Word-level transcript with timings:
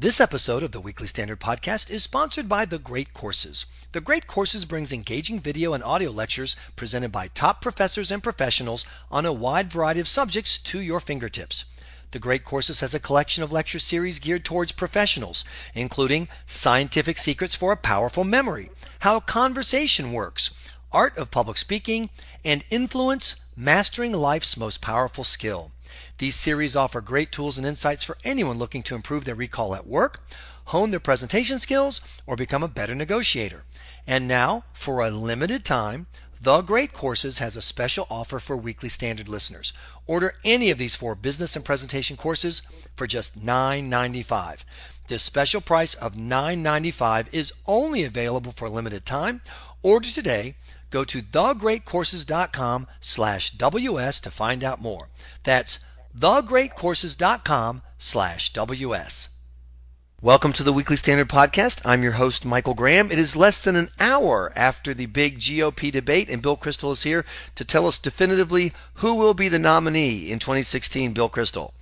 This 0.00 0.20
episode 0.20 0.62
of 0.62 0.70
the 0.70 0.80
Weekly 0.80 1.08
Standard 1.08 1.40
Podcast 1.40 1.90
is 1.90 2.04
sponsored 2.04 2.48
by 2.48 2.64
The 2.64 2.78
Great 2.78 3.12
Courses. 3.14 3.66
The 3.90 4.00
Great 4.00 4.28
Courses 4.28 4.64
brings 4.64 4.92
engaging 4.92 5.40
video 5.40 5.74
and 5.74 5.82
audio 5.82 6.12
lectures 6.12 6.54
presented 6.76 7.10
by 7.10 7.26
top 7.26 7.60
professors 7.60 8.12
and 8.12 8.22
professionals 8.22 8.86
on 9.10 9.26
a 9.26 9.32
wide 9.32 9.72
variety 9.72 9.98
of 9.98 10.06
subjects 10.06 10.56
to 10.56 10.80
your 10.80 11.00
fingertips. 11.00 11.64
The 12.12 12.20
Great 12.20 12.44
Courses 12.44 12.78
has 12.78 12.94
a 12.94 13.00
collection 13.00 13.42
of 13.42 13.50
lecture 13.50 13.80
series 13.80 14.20
geared 14.20 14.44
towards 14.44 14.70
professionals, 14.70 15.44
including 15.74 16.28
Scientific 16.46 17.18
Secrets 17.18 17.56
for 17.56 17.72
a 17.72 17.76
Powerful 17.76 18.22
Memory, 18.22 18.70
How 19.00 19.18
Conversation 19.18 20.12
Works, 20.12 20.50
Art 20.90 21.18
of 21.18 21.30
Public 21.30 21.58
Speaking, 21.58 22.08
and 22.44 22.64
Influence 22.70 23.36
Mastering 23.54 24.12
Life's 24.12 24.56
Most 24.56 24.80
Powerful 24.80 25.22
Skill. 25.22 25.72
These 26.16 26.34
series 26.34 26.74
offer 26.74 27.00
great 27.00 27.30
tools 27.30 27.58
and 27.58 27.66
insights 27.66 28.04
for 28.04 28.16
anyone 28.24 28.58
looking 28.58 28.82
to 28.84 28.94
improve 28.94 29.24
their 29.24 29.34
recall 29.34 29.74
at 29.74 29.86
work, 29.86 30.22
hone 30.64 30.90
their 30.90 31.00
presentation 31.00 31.58
skills, 31.58 32.00
or 32.26 32.36
become 32.36 32.62
a 32.62 32.68
better 32.68 32.94
negotiator. 32.94 33.64
And 34.06 34.26
now, 34.26 34.64
for 34.72 35.00
a 35.00 35.10
limited 35.10 35.64
time, 35.64 36.06
the 36.40 36.62
Great 36.62 36.92
Courses 36.92 37.38
has 37.38 37.56
a 37.56 37.62
special 37.62 38.06
offer 38.08 38.38
for 38.38 38.56
Weekly 38.56 38.88
Standard 38.88 39.28
listeners. 39.28 39.72
Order 40.06 40.36
any 40.44 40.70
of 40.70 40.78
these 40.78 40.94
four 40.94 41.14
business 41.14 41.56
and 41.56 41.64
presentation 41.64 42.16
courses 42.16 42.62
for 42.96 43.06
just 43.06 43.44
$9.95. 43.44 44.58
This 45.08 45.22
special 45.22 45.60
price 45.60 45.94
of 45.94 46.14
$9.95 46.14 47.34
is 47.34 47.52
only 47.66 48.04
available 48.04 48.52
for 48.52 48.66
a 48.66 48.70
limited 48.70 49.04
time. 49.04 49.40
Order 49.82 50.08
today. 50.08 50.54
Go 50.90 51.04
to 51.04 51.20
thegreatcourses.com 51.20 52.86
slash 53.00 53.50
WS 53.50 54.20
to 54.20 54.30
find 54.30 54.64
out 54.64 54.80
more. 54.80 55.08
That's 55.44 55.80
thegreatcourses.com 56.16 57.82
slash 57.98 58.52
WS. 58.52 59.28
Welcome 60.20 60.52
to 60.54 60.64
the 60.64 60.72
Weekly 60.72 60.96
Standard 60.96 61.28
Podcast. 61.28 61.82
I'm 61.84 62.02
your 62.02 62.12
host, 62.12 62.44
Michael 62.44 62.74
Graham. 62.74 63.12
It 63.12 63.20
is 63.20 63.36
less 63.36 63.62
than 63.62 63.76
an 63.76 63.90
hour 64.00 64.50
after 64.56 64.92
the 64.92 65.06
big 65.06 65.38
GOP 65.38 65.92
debate, 65.92 66.28
and 66.28 66.42
Bill 66.42 66.56
Kristol 66.56 66.90
is 66.90 67.04
here 67.04 67.24
to 67.54 67.64
tell 67.64 67.86
us 67.86 67.98
definitively 67.98 68.72
who 68.94 69.14
will 69.14 69.34
be 69.34 69.48
the 69.48 69.60
nominee 69.60 70.30
in 70.32 70.40
2016. 70.40 71.12
Bill 71.12 71.30
Kristol. 71.30 71.72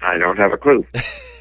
I 0.00 0.18
don't 0.18 0.36
have 0.36 0.52
a 0.52 0.56
clue. 0.56 0.86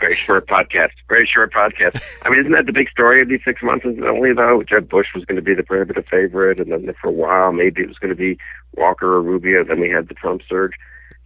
Very 0.00 0.14
short 0.14 0.46
podcast. 0.46 0.92
Very 1.08 1.26
short 1.26 1.52
podcast. 1.52 2.00
I 2.24 2.30
mean, 2.30 2.40
isn't 2.40 2.52
that 2.52 2.66
the 2.66 2.72
big 2.72 2.88
story 2.88 3.20
of 3.20 3.28
these 3.28 3.40
six 3.44 3.62
months? 3.62 3.84
Isn't 3.84 4.04
only 4.04 4.32
though 4.32 4.62
Jeb 4.62 4.88
Bush 4.88 5.08
was 5.14 5.24
going 5.24 5.36
to 5.36 5.42
be 5.42 5.54
the 5.54 5.64
prohibitive 5.64 6.06
favorite, 6.06 6.60
and 6.60 6.70
then 6.70 6.94
for 7.00 7.08
a 7.08 7.12
while 7.12 7.52
maybe 7.52 7.82
it 7.82 7.88
was 7.88 7.98
going 7.98 8.10
to 8.10 8.16
be 8.16 8.38
Walker 8.74 9.12
or 9.12 9.22
Rubio. 9.22 9.64
Then 9.64 9.80
we 9.80 9.90
had 9.90 10.08
the 10.08 10.14
Trump 10.14 10.42
surge. 10.48 10.74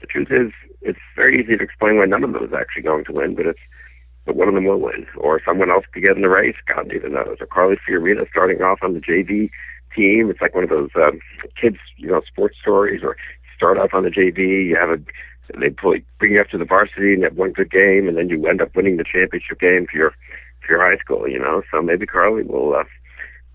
The 0.00 0.06
truth 0.06 0.28
is, 0.30 0.52
it's 0.80 0.98
very 1.14 1.42
easy 1.42 1.56
to 1.56 1.62
explain 1.62 1.98
why 1.98 2.06
none 2.06 2.24
of 2.24 2.32
them 2.32 2.42
is 2.42 2.52
actually 2.52 2.82
going 2.82 3.04
to 3.04 3.12
win, 3.12 3.34
but 3.34 3.46
it's 3.46 3.60
but 4.24 4.36
one 4.36 4.48
of 4.48 4.54
them 4.54 4.64
will 4.64 4.78
win, 4.78 5.06
or 5.16 5.40
someone 5.44 5.70
else 5.70 5.84
could 5.92 6.04
get 6.04 6.16
in 6.16 6.22
the 6.22 6.28
race. 6.28 6.56
God 6.66 6.92
even 6.92 7.12
knows. 7.12 7.38
Or 7.40 7.46
Carly 7.46 7.76
Fiorina 7.76 8.28
starting 8.30 8.62
off 8.62 8.78
on 8.82 8.94
the 8.94 9.00
JV 9.00 9.50
team. 9.94 10.30
It's 10.30 10.40
like 10.40 10.54
one 10.54 10.64
of 10.64 10.70
those 10.70 10.90
um, 10.94 11.20
kids, 11.60 11.78
you 11.96 12.08
know, 12.08 12.22
sports 12.26 12.56
stories. 12.60 13.02
Or 13.02 13.16
start 13.56 13.78
off 13.78 13.94
on 13.94 14.04
the 14.04 14.10
JV, 14.10 14.66
you 14.66 14.76
have 14.76 14.90
a 14.90 15.00
they 15.58 15.68
bring 15.68 16.32
you 16.32 16.40
up 16.40 16.48
to 16.48 16.58
the 16.58 16.64
varsity 16.64 17.14
and 17.14 17.24
have 17.24 17.36
one 17.36 17.52
good 17.52 17.70
game, 17.70 18.08
and 18.08 18.16
then 18.16 18.28
you 18.28 18.46
end 18.46 18.60
up 18.60 18.74
winning 18.74 18.96
the 18.96 19.04
championship 19.04 19.60
game 19.60 19.86
for 19.90 19.96
your 19.96 20.14
for 20.60 20.72
your 20.72 20.80
high 20.80 20.98
school. 20.98 21.28
You 21.28 21.38
know, 21.38 21.62
so 21.70 21.82
maybe 21.82 22.06
Carly 22.06 22.42
will. 22.42 22.74
Uh, 22.74 22.84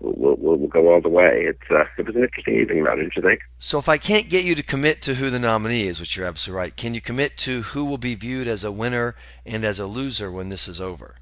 We'll, 0.00 0.36
we'll, 0.38 0.56
we'll, 0.56 0.68
go 0.68 0.92
all 0.92 1.00
the 1.00 1.08
way. 1.08 1.46
It's 1.48 1.70
uh, 1.70 1.82
it 1.98 2.06
was 2.06 2.14
an 2.14 2.22
interesting 2.22 2.54
evening 2.54 2.82
about 2.82 3.00
it, 3.00 3.02
don't 3.02 3.16
you 3.16 3.22
think? 3.22 3.40
So 3.56 3.80
if 3.80 3.88
I 3.88 3.98
can't 3.98 4.28
get 4.28 4.44
you 4.44 4.54
to 4.54 4.62
commit 4.62 5.02
to 5.02 5.14
who 5.14 5.28
the 5.28 5.40
nominee 5.40 5.88
is, 5.88 5.98
which 5.98 6.16
you're 6.16 6.24
absolutely 6.24 6.56
right, 6.56 6.76
can 6.76 6.94
you 6.94 7.00
commit 7.00 7.36
to 7.38 7.62
who 7.62 7.84
will 7.84 7.98
be 7.98 8.14
viewed 8.14 8.46
as 8.46 8.62
a 8.62 8.70
winner 8.70 9.16
and 9.44 9.64
as 9.64 9.80
a 9.80 9.86
loser 9.86 10.30
when 10.30 10.50
this 10.50 10.68
is 10.68 10.80
over? 10.80 11.16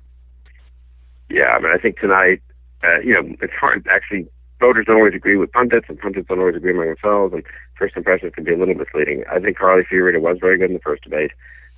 Yeah, 1.30 1.48
I 1.54 1.58
mean, 1.58 1.70
I 1.72 1.78
think 1.78 1.98
tonight, 1.98 2.42
uh, 2.84 2.98
you 3.02 3.14
know, 3.14 3.34
it's 3.40 3.54
hard 3.54 3.86
actually. 3.90 4.28
Voters 4.60 4.84
don't 4.86 4.96
always 4.96 5.14
agree 5.14 5.36
with 5.36 5.52
pundits, 5.52 5.86
and 5.88 5.98
pundits 5.98 6.28
don't 6.28 6.38
always 6.38 6.56
agree 6.56 6.72
among 6.72 6.86
themselves, 6.86 7.32
and 7.32 7.44
first 7.78 7.96
impressions 7.96 8.32
can 8.34 8.44
be 8.44 8.52
a 8.52 8.58
little 8.58 8.74
misleading. 8.74 9.24
I 9.30 9.38
think 9.38 9.58
Carly 9.58 9.84
Fiorina 9.84 10.20
was 10.20 10.38
very 10.40 10.58
good 10.58 10.70
in 10.70 10.74
the 10.74 10.80
first 10.80 11.04
debate. 11.04 11.32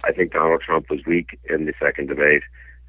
I 0.04 0.12
think 0.12 0.32
Donald 0.32 0.62
Trump 0.62 0.90
was 0.90 1.00
weak 1.06 1.38
in 1.48 1.66
the 1.66 1.72
second 1.80 2.08
debate. 2.08 2.42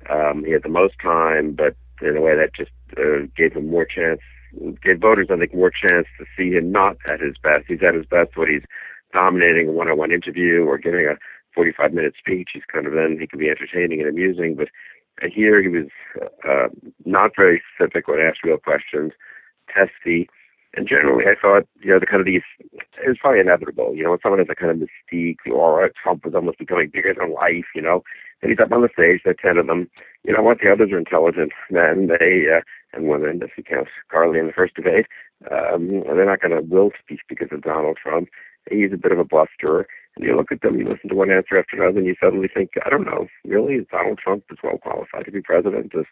Um, 0.10 0.44
he 0.46 0.52
had 0.52 0.64
the 0.64 0.70
most 0.70 0.96
time, 1.02 1.54
but 1.54 1.76
in 2.02 2.16
a 2.16 2.22
way 2.22 2.36
that 2.36 2.56
just 2.56 2.72
uh, 2.98 3.28
gave 3.36 3.54
him 3.54 3.70
more 3.70 3.86
chance, 3.86 4.22
gave 4.84 5.00
voters, 5.00 5.28
I 5.30 5.38
think, 5.38 5.54
more 5.54 5.72
chance 5.72 6.08
to 6.18 6.26
see 6.38 6.52
him 6.52 6.72
not 6.72 6.98
at 7.08 7.20
his 7.20 7.36
best. 7.42 7.66
He's 7.68 7.84
at 7.86 7.96
his 7.96 8.06
best 8.06 8.38
when 8.38 8.50
he's 8.50 8.64
dominating 9.12 9.68
a 9.68 9.72
one-on-one 9.72 10.12
interview 10.12 10.64
or 10.64 10.78
giving 10.78 11.06
a 11.06 11.18
45-minute 11.60 12.14
speech. 12.18 12.50
He's 12.54 12.64
kind 12.72 12.86
of 12.86 12.94
then 12.94 13.18
he 13.20 13.28
can 13.28 13.40
be 13.40 13.50
entertaining 13.50 14.00
and 14.00 14.10
amusing, 14.10 14.56
but 14.56 14.70
here 15.28 15.62
he 15.62 15.68
was 15.68 15.88
uh, 16.48 16.70
not 17.06 17.32
very 17.36 17.62
specific 17.76 18.08
when 18.08 18.20
asked 18.20 18.44
real 18.44 18.58
questions, 18.58 19.12
testy, 19.74 20.30
and 20.76 20.88
generally, 20.88 21.26
I 21.26 21.34
thought, 21.40 21.68
you 21.82 21.92
know, 21.92 22.00
the 22.00 22.06
kind 22.06 22.20
of 22.22 22.28
these, 22.28 22.44
it 23.04 23.08
was 23.08 23.18
probably 23.20 23.40
inevitable, 23.40 23.96
you 23.96 24.04
know, 24.04 24.12
when 24.12 24.20
someone 24.22 24.40
has 24.40 24.48
a 24.52 24.56
kind 24.56 24.72
of 24.72 24.78
mystique, 24.88 25.52
or 25.52 25.90
Trump 26.02 26.26
was 26.26 26.36
almost 26.36 26.60
becoming 26.60 26.92
bigger 26.94 27.14
than 27.14 27.34
life, 27.34 27.66
you 27.74 27.82
know, 27.82 28.04
and 28.42 28.52
he's 28.52 28.60
up 28.60 28.72
on 28.72 28.82
the 28.82 28.90
stage, 28.94 29.22
there 29.24 29.34
are 29.34 29.54
10 29.54 29.58
of 29.58 29.68
them, 29.68 29.90
you 30.24 30.34
know 30.34 30.44
what, 30.44 30.60
the 30.62 30.72
others 30.72 30.92
are 30.92 30.98
intelligent 30.98 31.52
men, 31.72 32.08
they, 32.08 32.46
uh, 32.56 32.62
and 32.94 33.08
women, 33.08 33.42
if 33.42 33.52
you 33.58 33.64
count 33.64 33.88
Carly 34.12 34.40
in 34.40 34.48
the 34.48 34.54
first 34.54 34.76
debate, 34.76 35.08
um, 35.52 35.90
they're 35.90 36.26
not 36.26 36.42
going 36.42 36.56
to 36.56 36.62
will 36.62 36.92
speak 37.02 37.20
because 37.28 37.50
of 37.52 37.62
Donald 37.62 37.98
Trump. 38.02 38.30
He's 38.70 38.94
a 38.94 38.98
bit 38.98 39.12
of 39.12 39.20
a 39.20 39.24
blusterer. 39.24 39.88
And 40.16 40.26
you 40.26 40.36
look 40.36 40.52
at 40.52 40.62
them, 40.62 40.80
you 40.80 40.88
listen 40.88 41.10
to 41.10 41.16
one 41.16 41.32
answer 41.32 41.58
after 41.58 41.82
another, 41.82 42.00
and 42.00 42.08
you 42.08 42.16
suddenly 42.22 42.50
think, 42.52 42.72
I 42.86 42.90
don't 42.90 43.06
know, 43.06 43.28
really, 43.46 43.76
is 43.76 43.86
Donald 43.92 44.20
Trump 44.20 44.44
as 44.52 44.58
well 44.64 44.78
qualified 44.78 45.26
to 45.26 45.32
be 45.32 45.42
president 45.42 45.94
as 45.96 46.06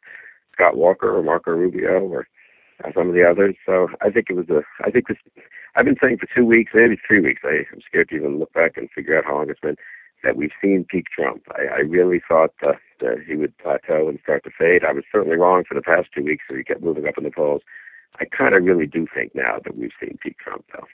Scott 0.53 0.77
Walker 0.77 1.15
or 1.15 1.23
Marco 1.23 1.51
Rubio 1.51 1.99
or 1.99 2.27
uh, 2.83 2.91
some 2.93 3.09
of 3.09 3.15
the 3.15 3.27
others. 3.27 3.55
So 3.65 3.89
I 4.01 4.09
think 4.09 4.27
it 4.29 4.35
was 4.35 4.49
a. 4.49 4.61
I 4.83 4.91
think 4.91 5.07
this. 5.07 5.17
I've 5.75 5.85
been 5.85 5.97
saying 6.01 6.17
for 6.17 6.27
two 6.35 6.45
weeks, 6.45 6.71
maybe 6.73 6.97
three 7.07 7.21
weeks. 7.21 7.41
I, 7.43 7.65
I'm 7.71 7.81
scared 7.85 8.09
to 8.09 8.15
even 8.15 8.39
look 8.39 8.53
back 8.53 8.77
and 8.77 8.89
figure 8.91 9.17
out 9.17 9.25
how 9.25 9.35
long 9.35 9.49
it's 9.49 9.59
been 9.59 9.77
that 10.23 10.35
we've 10.35 10.51
seen 10.61 10.85
peak 10.89 11.05
Trump. 11.15 11.43
I, 11.51 11.65
I 11.65 11.79
really 11.79 12.21
thought 12.27 12.53
uh, 12.65 12.73
that 12.99 13.17
he 13.27 13.35
would 13.35 13.57
plateau 13.59 14.09
and 14.09 14.19
start 14.23 14.43
to 14.45 14.49
fade. 14.57 14.83
I 14.83 14.91
was 14.91 15.03
certainly 15.11 15.37
wrong 15.37 15.63
for 15.67 15.75
the 15.75 15.81
past 15.81 16.09
two 16.15 16.23
weeks, 16.23 16.43
so 16.49 16.55
he 16.55 16.63
kept 16.63 16.81
moving 16.81 17.07
up 17.07 17.17
in 17.17 17.23
the 17.23 17.31
polls. 17.31 17.61
I 18.19 18.25
kind 18.25 18.55
of 18.55 18.63
really 18.63 18.87
do 18.87 19.05
think 19.13 19.35
now 19.35 19.59
that 19.63 19.77
we've 19.77 19.91
seen 19.99 20.17
peak 20.21 20.37
Trump, 20.39 20.65
though. 20.73 20.87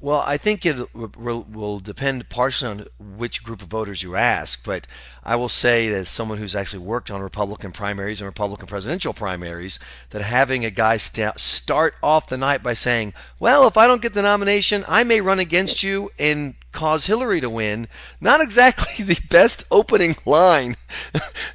Well, 0.00 0.22
I 0.24 0.36
think 0.36 0.64
it 0.64 0.94
will, 0.94 1.80
depend 1.80 2.28
partially 2.28 2.70
on 2.70 2.86
which 3.18 3.42
group 3.42 3.60
of 3.60 3.68
voters 3.68 4.02
you 4.02 4.14
ask, 4.14 4.64
but 4.64 4.86
I 5.24 5.34
will 5.36 5.48
say, 5.48 5.88
as 5.88 6.08
someone 6.08 6.38
who's 6.38 6.54
actually 6.54 6.84
worked 6.84 7.10
on 7.10 7.20
Republican 7.20 7.72
primaries 7.72 8.20
and 8.20 8.26
Republican 8.26 8.66
presidential 8.66 9.12
primaries, 9.12 9.78
that 10.10 10.22
having 10.22 10.64
a 10.64 10.70
guy 10.70 10.96
st- 10.96 11.38
start 11.40 11.96
off 12.02 12.28
the 12.28 12.38
night 12.38 12.62
by 12.62 12.72
saying, 12.72 13.14
Well, 13.40 13.66
if 13.66 13.76
I 13.76 13.86
don't 13.88 14.00
get 14.00 14.14
the 14.14 14.22
nomination, 14.22 14.84
I 14.86 15.02
may 15.02 15.20
run 15.20 15.40
against 15.40 15.82
you 15.82 16.10
and 16.18 16.54
cause 16.72 17.06
Hillary 17.06 17.40
to 17.40 17.50
win, 17.50 17.88
not 18.20 18.40
exactly 18.40 19.04
the 19.04 19.20
best 19.28 19.64
opening 19.70 20.16
line. 20.24 20.76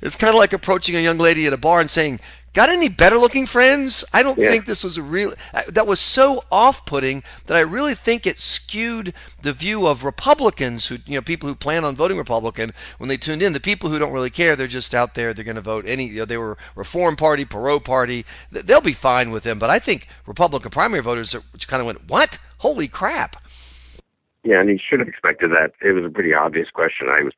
it's 0.01 0.17
kind 0.17 0.35
of 0.35 0.39
like 0.39 0.53
approaching 0.53 0.95
a 0.95 0.99
young 0.99 1.17
lady 1.17 1.47
at 1.47 1.53
a 1.53 1.57
bar 1.57 1.79
and 1.79 1.89
saying, 1.89 2.19
Got 2.55 2.69
any 2.69 2.87
better 2.87 3.17
looking 3.17 3.45
friends? 3.45 4.05
I 4.13 4.23
don't 4.23 4.39
yeah. 4.39 4.49
think 4.49 4.65
this 4.65 4.81
was 4.81 4.97
a 4.97 5.03
real. 5.03 5.33
Uh, 5.53 5.63
that 5.73 5.87
was 5.87 5.99
so 5.99 6.45
off 6.49 6.85
putting 6.85 7.21
that 7.47 7.57
I 7.57 7.59
really 7.59 7.95
think 7.95 8.25
it 8.25 8.39
skewed 8.39 9.13
the 9.41 9.51
view 9.51 9.85
of 9.85 10.05
Republicans 10.05 10.87
who, 10.87 10.95
you 11.05 11.15
know, 11.15 11.21
people 11.21 11.49
who 11.49 11.55
plan 11.55 11.83
on 11.83 11.95
voting 11.95 12.17
Republican 12.17 12.73
when 12.97 13.09
they 13.09 13.17
tuned 13.17 13.41
in. 13.41 13.51
The 13.51 13.59
people 13.59 13.89
who 13.89 13.99
don't 13.99 14.13
really 14.13 14.29
care, 14.29 14.55
they're 14.55 14.67
just 14.67 14.95
out 14.95 15.15
there, 15.15 15.33
they're 15.33 15.43
going 15.43 15.57
to 15.57 15.61
vote 15.61 15.83
any, 15.85 16.05
you 16.05 16.19
know, 16.19 16.25
they 16.25 16.37
were 16.37 16.57
Reform 16.77 17.17
Party, 17.17 17.43
Perot 17.43 17.83
Party. 17.83 18.25
They'll 18.51 18.79
be 18.79 18.93
fine 18.93 19.31
with 19.31 19.43
them. 19.43 19.59
But 19.59 19.69
I 19.69 19.79
think 19.79 20.07
Republican 20.25 20.71
primary 20.71 21.03
voters 21.03 21.35
are, 21.35 21.41
which 21.51 21.67
kind 21.67 21.81
of 21.81 21.87
went, 21.87 22.07
what? 22.07 22.37
Holy 22.59 22.87
crap. 22.87 23.35
Yeah, 24.45 24.61
and 24.61 24.69
he 24.69 24.79
should 24.79 24.99
have 24.99 25.09
expected 25.09 25.51
that. 25.51 25.73
It 25.85 25.91
was 25.91 26.05
a 26.05 26.09
pretty 26.09 26.33
obvious 26.33 26.69
question. 26.73 27.09
I 27.09 27.23
was 27.23 27.33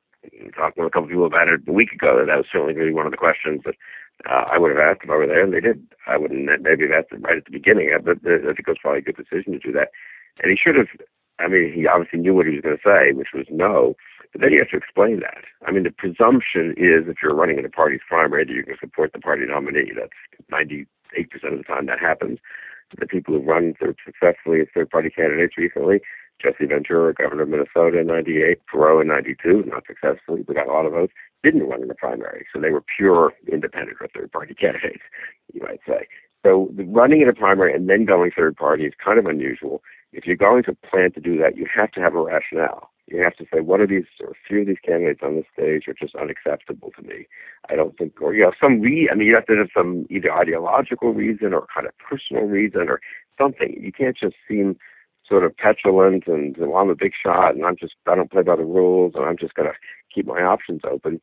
talking 0.55 0.83
with 0.83 0.91
a 0.91 0.93
couple 0.93 1.05
of 1.05 1.09
people 1.09 1.25
about 1.25 1.51
it 1.51 1.61
a 1.67 1.71
week 1.71 1.91
ago. 1.91 2.19
That, 2.19 2.27
that 2.27 2.37
was 2.37 2.45
certainly 2.51 2.75
going 2.75 2.85
to 2.85 2.91
be 2.91 2.95
one 2.95 3.07
of 3.07 3.11
the 3.11 3.17
questions 3.17 3.61
that 3.65 3.73
uh, 4.25 4.45
I 4.49 4.57
would 4.57 4.71
have 4.71 4.81
asked 4.81 5.05
I 5.07 5.15
were 5.15 5.27
there, 5.27 5.43
and 5.43 5.53
they 5.53 5.59
did. 5.59 5.85
I 6.07 6.17
wouldn't 6.17 6.49
maybe 6.61 6.89
have 6.89 7.03
asked 7.03 7.11
them 7.11 7.21
right 7.21 7.37
at 7.37 7.45
the 7.45 7.51
beginning, 7.51 7.91
but 8.03 8.17
I 8.25 8.53
think 8.53 8.65
it 8.65 8.67
was 8.67 8.81
probably 8.81 8.99
a 8.99 9.07
good 9.07 9.17
decision 9.17 9.53
to 9.53 9.59
do 9.59 9.71
that. 9.73 9.89
And 10.41 10.49
he 10.49 10.57
should 10.57 10.75
have. 10.75 10.87
I 11.39 11.47
mean, 11.47 11.71
he 11.71 11.85
obviously 11.85 12.19
knew 12.19 12.33
what 12.33 12.47
he 12.47 12.57
was 12.57 12.61
going 12.65 12.77
to 12.77 12.81
say, 12.81 13.13
which 13.13 13.29
was 13.33 13.45
no. 13.51 13.95
But 14.33 14.41
then 14.41 14.49
he 14.51 14.57
has 14.57 14.69
to 14.71 14.77
explain 14.77 15.19
that. 15.21 15.45
I 15.65 15.71
mean, 15.71 15.83
the 15.83 15.93
presumption 15.93 16.73
is 16.75 17.05
if 17.05 17.21
you're 17.21 17.35
running 17.35 17.59
in 17.59 17.65
a 17.65 17.69
party's 17.69 18.01
primary, 18.07 18.43
that 18.43 18.51
you're 18.51 18.63
going 18.63 18.77
to 18.77 18.85
support 18.85 19.13
the 19.13 19.19
party 19.21 19.45
nominee. 19.45 19.93
That's 19.93 20.17
98% 20.51 20.87
of 21.53 21.57
the 21.59 21.63
time 21.63 21.85
that 21.85 21.99
happens. 21.99 22.39
The 22.97 23.05
people 23.05 23.35
who 23.35 23.45
run 23.45 23.75
successfully 23.79 24.61
as 24.61 24.67
third-party 24.73 25.11
candidates 25.11 25.57
recently, 25.57 26.01
Jesse 26.41 26.65
Ventura, 26.65 27.13
governor 27.13 27.43
of 27.43 27.49
Minnesota 27.49 27.99
in 27.99 28.07
98, 28.07 28.61
Perot 28.73 29.01
in 29.01 29.07
92, 29.07 29.63
not 29.67 29.83
successfully, 29.85 30.43
but 30.43 30.55
got 30.55 30.67
a 30.67 30.71
lot 30.71 30.85
of 30.85 30.93
votes 30.93 31.13
didn't 31.43 31.67
run 31.67 31.81
in 31.81 31.87
the 31.87 31.95
primary, 31.95 32.45
so 32.53 32.59
they 32.59 32.71
were 32.71 32.83
pure 32.97 33.33
independent 33.51 33.97
or 33.99 34.07
third 34.07 34.31
party 34.31 34.53
candidates, 34.59 35.03
you 35.53 35.61
might 35.61 35.79
say. 35.87 36.07
So 36.45 36.71
running 36.77 37.21
in 37.21 37.29
a 37.29 37.33
primary 37.33 37.73
and 37.73 37.89
then 37.89 38.05
going 38.05 38.31
third 38.35 38.55
party 38.55 38.85
is 38.85 38.93
kind 39.03 39.19
of 39.19 39.25
unusual. 39.25 39.81
If 40.13 40.25
you're 40.25 40.35
going 40.37 40.63
to 40.63 40.75
plan 40.89 41.11
to 41.13 41.19
do 41.19 41.37
that, 41.39 41.57
you 41.57 41.67
have 41.73 41.91
to 41.91 41.99
have 41.99 42.15
a 42.15 42.21
rationale. 42.21 42.89
you 43.07 43.21
have 43.21 43.35
to 43.35 43.45
say 43.53 43.59
what 43.59 43.81
are 43.81 43.87
these 43.87 44.05
or 44.21 44.29
a 44.29 44.33
few 44.47 44.61
of 44.61 44.67
these 44.67 44.77
candidates 44.85 45.21
on 45.23 45.35
the 45.35 45.43
stage 45.51 45.87
are 45.87 45.93
just 45.93 46.15
unacceptable 46.15 46.91
to 46.95 47.01
me. 47.01 47.27
I 47.69 47.75
don't 47.75 47.97
think, 47.97 48.21
or 48.21 48.33
you 48.33 48.43
know, 48.43 48.51
some 48.61 48.79
re. 48.79 49.09
I 49.11 49.15
mean, 49.15 49.27
you 49.27 49.35
have 49.35 49.47
to 49.47 49.57
have 49.57 49.69
some 49.75 50.05
either 50.09 50.31
ideological 50.31 51.13
reason 51.13 51.53
or 51.53 51.67
kind 51.73 51.87
of 51.87 51.93
personal 51.97 52.43
reason 52.43 52.87
or 52.87 53.01
something. 53.37 53.77
You 53.81 53.91
can't 53.91 54.17
just 54.17 54.35
seem 54.47 54.77
sort 55.27 55.43
of 55.43 55.55
petulant 55.57 56.27
and 56.27 56.55
well, 56.57 56.77
I'm 56.77 56.89
a 56.89 56.95
big 56.95 57.11
shot 57.21 57.55
and 57.55 57.65
I'm 57.65 57.75
just 57.77 57.95
I 58.07 58.15
don't 58.15 58.31
play 58.31 58.43
by 58.43 58.55
the 58.55 58.63
rules 58.63 59.13
and 59.15 59.25
I'm 59.25 59.37
just 59.37 59.55
gonna 59.55 59.73
keep 60.13 60.25
my 60.25 60.41
options 60.41 60.81
open. 60.89 61.21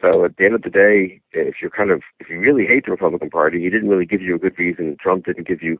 So 0.00 0.24
at 0.24 0.36
the 0.36 0.44
end 0.44 0.54
of 0.54 0.62
the 0.62 0.70
day, 0.70 1.20
if 1.32 1.56
you're 1.62 1.70
kind 1.70 1.90
of 1.90 2.02
if 2.20 2.28
you 2.28 2.38
really 2.38 2.66
hate 2.66 2.84
the 2.84 2.90
Republican 2.90 3.30
Party, 3.30 3.62
he 3.62 3.70
didn't 3.70 3.88
really 3.88 4.06
give 4.06 4.20
you 4.20 4.34
a 4.34 4.38
good 4.38 4.58
reason. 4.58 4.96
Trump 5.00 5.24
didn't 5.24 5.46
give 5.46 5.62
you 5.62 5.78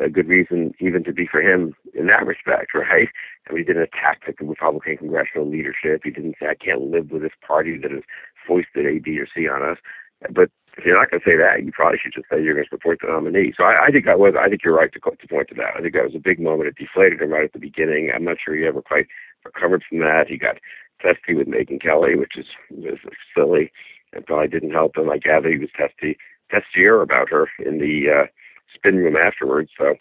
a 0.00 0.10
good 0.10 0.28
reason 0.28 0.72
even 0.78 1.04
to 1.04 1.12
be 1.12 1.26
for 1.26 1.40
him 1.40 1.74
in 1.94 2.06
that 2.06 2.26
respect, 2.26 2.74
right? 2.74 3.08
I 3.48 3.52
mean, 3.52 3.62
he 3.62 3.64
didn't 3.64 3.82
attack 3.82 4.22
the 4.26 4.44
Republican 4.44 4.96
congressional 4.98 5.48
leadership. 5.48 6.02
He 6.04 6.10
didn't 6.10 6.36
say, 6.40 6.48
I 6.48 6.54
can't 6.54 6.82
live 6.82 7.10
with 7.10 7.22
this 7.22 7.32
party 7.46 7.78
that 7.78 7.90
has 7.90 8.02
foisted 8.46 8.86
A, 8.86 8.98
B, 8.98 9.18
or 9.18 9.26
C 9.26 9.48
on 9.48 9.62
us. 9.62 9.78
But 10.32 10.50
if 10.76 10.84
you're 10.84 10.98
not 10.98 11.10
going 11.10 11.20
to 11.20 11.28
say 11.28 11.36
that, 11.36 11.64
you 11.64 11.72
probably 11.72 11.98
should 12.02 12.12
just 12.12 12.28
say 12.30 12.42
you're 12.42 12.54
going 12.54 12.66
to 12.66 12.70
support 12.70 12.98
the 13.00 13.08
nominee. 13.08 13.52
So 13.56 13.64
I, 13.64 13.88
I 13.88 13.90
think 13.90 14.04
that 14.06 14.18
was, 14.18 14.34
I 14.38 14.48
think 14.48 14.62
you're 14.64 14.76
right 14.76 14.92
to, 14.92 15.00
to 15.00 15.28
point 15.28 15.48
to 15.48 15.54
that. 15.56 15.76
I 15.76 15.80
think 15.80 15.94
that 15.94 16.04
was 16.04 16.14
a 16.14 16.20
big 16.20 16.40
moment. 16.40 16.68
It 16.68 16.76
deflated 16.76 17.20
him 17.20 17.32
right 17.32 17.44
at 17.44 17.52
the 17.52 17.58
beginning. 17.58 18.10
I'm 18.14 18.24
not 18.24 18.36
sure 18.42 18.54
he 18.54 18.66
ever 18.66 18.82
quite 18.82 19.06
recovered 19.44 19.84
from 19.88 20.00
that. 20.00 20.28
He 20.28 20.36
got 20.36 20.56
testy 21.00 21.34
with 21.34 21.48
Megyn 21.48 21.80
Kelly, 21.80 22.16
which 22.16 22.36
is 22.36 22.46
was 22.70 22.98
silly 23.34 23.72
and 24.12 24.26
probably 24.26 24.48
didn't 24.48 24.72
help 24.72 24.96
him. 24.96 25.10
I 25.10 25.18
gather 25.18 25.50
he 25.50 25.58
was 25.58 25.70
testy, 25.76 26.16
testier 26.52 27.02
about 27.02 27.28
her 27.30 27.48
in 27.64 27.78
the 27.78 28.04
uh, 28.10 28.26
spin 28.74 28.96
room 28.96 29.16
afterwards. 29.16 29.70
So 29.78 29.94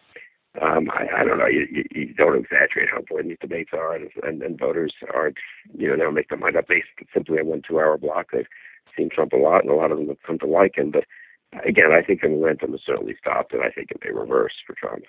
um, 0.61 0.89
I, 0.91 1.07
I 1.19 1.23
don't 1.23 1.37
know. 1.37 1.47
You, 1.47 1.67
you, 1.69 1.83
you 1.91 2.13
don't 2.13 2.37
exaggerate 2.37 2.89
how 2.89 2.99
important 2.99 3.29
these 3.29 3.37
debates 3.41 3.71
are, 3.73 3.95
and, 3.95 4.09
and, 4.23 4.41
and 4.41 4.59
voters 4.59 4.93
aren't. 5.13 5.37
You 5.77 5.89
know, 5.89 5.97
don't 5.97 6.13
make 6.13 6.29
their 6.29 6.37
mind 6.37 6.55
up 6.55 6.67
based 6.67 6.87
simply 7.13 7.39
on 7.39 7.47
one 7.47 7.61
two-hour 7.67 7.97
block. 7.97 8.27
They've 8.31 8.47
seen 8.97 9.09
Trump 9.09 9.33
a 9.33 9.37
lot, 9.37 9.63
and 9.63 9.71
a 9.71 9.75
lot 9.75 9.91
of 9.91 9.97
them 9.97 10.07
have 10.07 10.23
come 10.25 10.39
to 10.39 10.47
like 10.47 10.77
him. 10.77 10.91
But 10.91 11.05
again, 11.63 11.91
I 11.91 12.01
think 12.01 12.21
the 12.21 12.29
momentum 12.29 12.71
has 12.71 12.81
certainly 12.85 13.15
stopped, 13.19 13.53
and 13.53 13.61
I 13.61 13.69
think 13.69 13.91
it 13.91 14.01
may 14.03 14.11
reverse 14.11 14.53
for 14.65 14.73
Trump. 14.73 15.03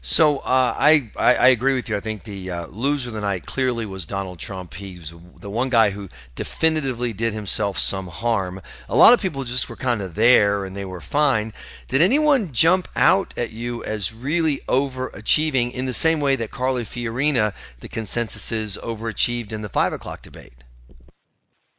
So 0.00 0.38
uh, 0.38 0.74
I, 0.76 1.10
I, 1.16 1.34
I 1.34 1.48
agree 1.48 1.74
with 1.74 1.88
you. 1.88 1.96
I 1.96 2.00
think 2.00 2.24
the 2.24 2.50
uh, 2.50 2.66
loser 2.68 3.10
of 3.10 3.14
the 3.14 3.20
night 3.20 3.46
clearly 3.46 3.86
was 3.86 4.06
Donald 4.06 4.38
Trump. 4.38 4.74
He 4.74 4.98
was 4.98 5.14
the 5.40 5.50
one 5.50 5.68
guy 5.68 5.90
who 5.90 6.08
definitively 6.34 7.12
did 7.12 7.32
himself 7.32 7.78
some 7.78 8.06
harm. 8.06 8.60
A 8.88 8.96
lot 8.96 9.12
of 9.12 9.20
people 9.20 9.44
just 9.44 9.68
were 9.68 9.76
kind 9.76 10.00
of 10.02 10.14
there 10.14 10.64
and 10.64 10.76
they 10.76 10.84
were 10.84 11.00
fine. 11.00 11.52
Did 11.88 12.00
anyone 12.00 12.52
jump 12.52 12.88
out 12.96 13.34
at 13.36 13.52
you 13.52 13.82
as 13.84 14.14
really 14.14 14.58
overachieving 14.68 15.72
in 15.72 15.86
the 15.86 15.94
same 15.94 16.20
way 16.20 16.36
that 16.36 16.50
Carly 16.50 16.84
Fiorina, 16.84 17.52
the 17.80 17.88
consensus 17.88 18.52
is, 18.52 18.78
overachieved 18.82 19.52
in 19.52 19.62
the 19.62 19.68
five 19.68 19.92
o'clock 19.92 20.22
debate? 20.22 20.64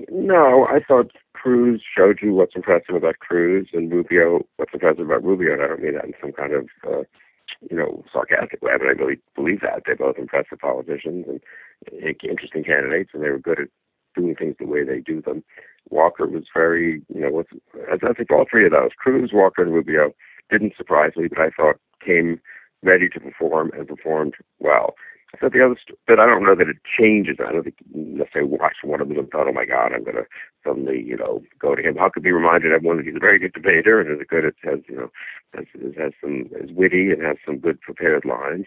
No, 0.09 0.67
I 0.67 0.79
thought 0.87 1.11
Cruz 1.47 1.81
showed 1.97 2.19
you 2.21 2.33
what's 2.33 2.57
impressive 2.57 2.93
about 2.93 3.19
Cruz, 3.19 3.69
and 3.71 3.89
Rubio 3.89 4.45
what's 4.57 4.73
impressive 4.73 5.05
about 5.05 5.23
Rubio. 5.23 5.53
And 5.53 5.61
I 5.61 5.67
don't 5.67 5.81
mean 5.81 5.93
that 5.93 6.03
in 6.03 6.13
some 6.19 6.33
kind 6.33 6.51
of 6.51 6.67
uh, 6.85 7.03
you 7.69 7.77
know 7.77 8.03
sarcastic 8.11 8.61
way, 8.61 8.73
but 8.77 8.87
I 8.87 8.91
really 8.91 9.21
believe 9.33 9.61
that 9.61 9.83
they're 9.85 9.95
both 9.95 10.17
impressive 10.17 10.59
politicians 10.59 11.25
and 11.25 11.39
interesting 12.21 12.65
candidates, 12.65 13.11
and 13.13 13.23
they 13.23 13.29
were 13.29 13.39
good 13.39 13.61
at 13.61 13.69
doing 14.13 14.35
things 14.35 14.55
the 14.59 14.65
way 14.67 14.83
they 14.83 14.99
do 14.99 15.21
them. 15.21 15.41
Walker 15.89 16.27
was 16.27 16.43
very, 16.53 17.01
you 17.07 17.21
know, 17.21 17.29
what's 17.29 17.51
I 17.89 18.11
think 18.11 18.29
all 18.29 18.45
three 18.51 18.65
of 18.65 18.73
those, 18.73 18.91
Cruz, 18.97 19.29
Walker, 19.31 19.63
and 19.63 19.73
Rubio, 19.73 20.11
didn't 20.51 20.75
surprise 20.75 21.13
me, 21.15 21.29
but 21.29 21.39
I 21.39 21.51
thought 21.51 21.79
came 22.05 22.41
ready 22.83 23.07
to 23.07 23.21
perform 23.21 23.71
and 23.73 23.87
performed 23.87 24.33
well. 24.59 24.95
So 25.41 25.49
the 25.49 25.63
other, 25.63 25.75
but 26.07 26.19
I 26.19 26.25
don't 26.25 26.43
know 26.43 26.55
that 26.55 26.69
it 26.69 26.77
changes. 26.87 27.37
I 27.39 27.51
don't 27.51 27.63
think 27.63 27.75
necessarily 27.93 28.49
watch 28.49 28.77
one 28.83 29.01
of 29.01 29.09
them 29.09 29.19
and 29.19 29.29
thought, 29.29 29.47
oh 29.47 29.53
my 29.53 29.65
God, 29.65 29.91
I'm 29.91 30.03
going 30.03 30.15
to 30.15 30.25
suddenly, 30.65 31.03
you 31.03 31.17
know, 31.17 31.43
go 31.59 31.75
to 31.75 31.81
him. 31.81 31.95
Huckabee 31.95 32.33
reminded 32.33 32.71
everyone 32.71 32.97
that 32.97 33.05
he's 33.05 33.15
a 33.17 33.19
very 33.19 33.37
good 33.37 33.53
debater 33.53 33.99
and 33.99 34.09
is 34.09 34.25
good 34.27 34.45
at, 34.45 34.53
has, 34.63 34.79
you 34.87 34.95
know, 34.95 35.11
has, 35.53 35.65
has 35.97 36.13
some, 36.21 36.49
is 36.55 36.71
witty 36.71 37.11
and 37.11 37.21
has 37.21 37.35
some 37.45 37.57
good 37.57 37.81
prepared 37.81 38.23
lines. 38.23 38.65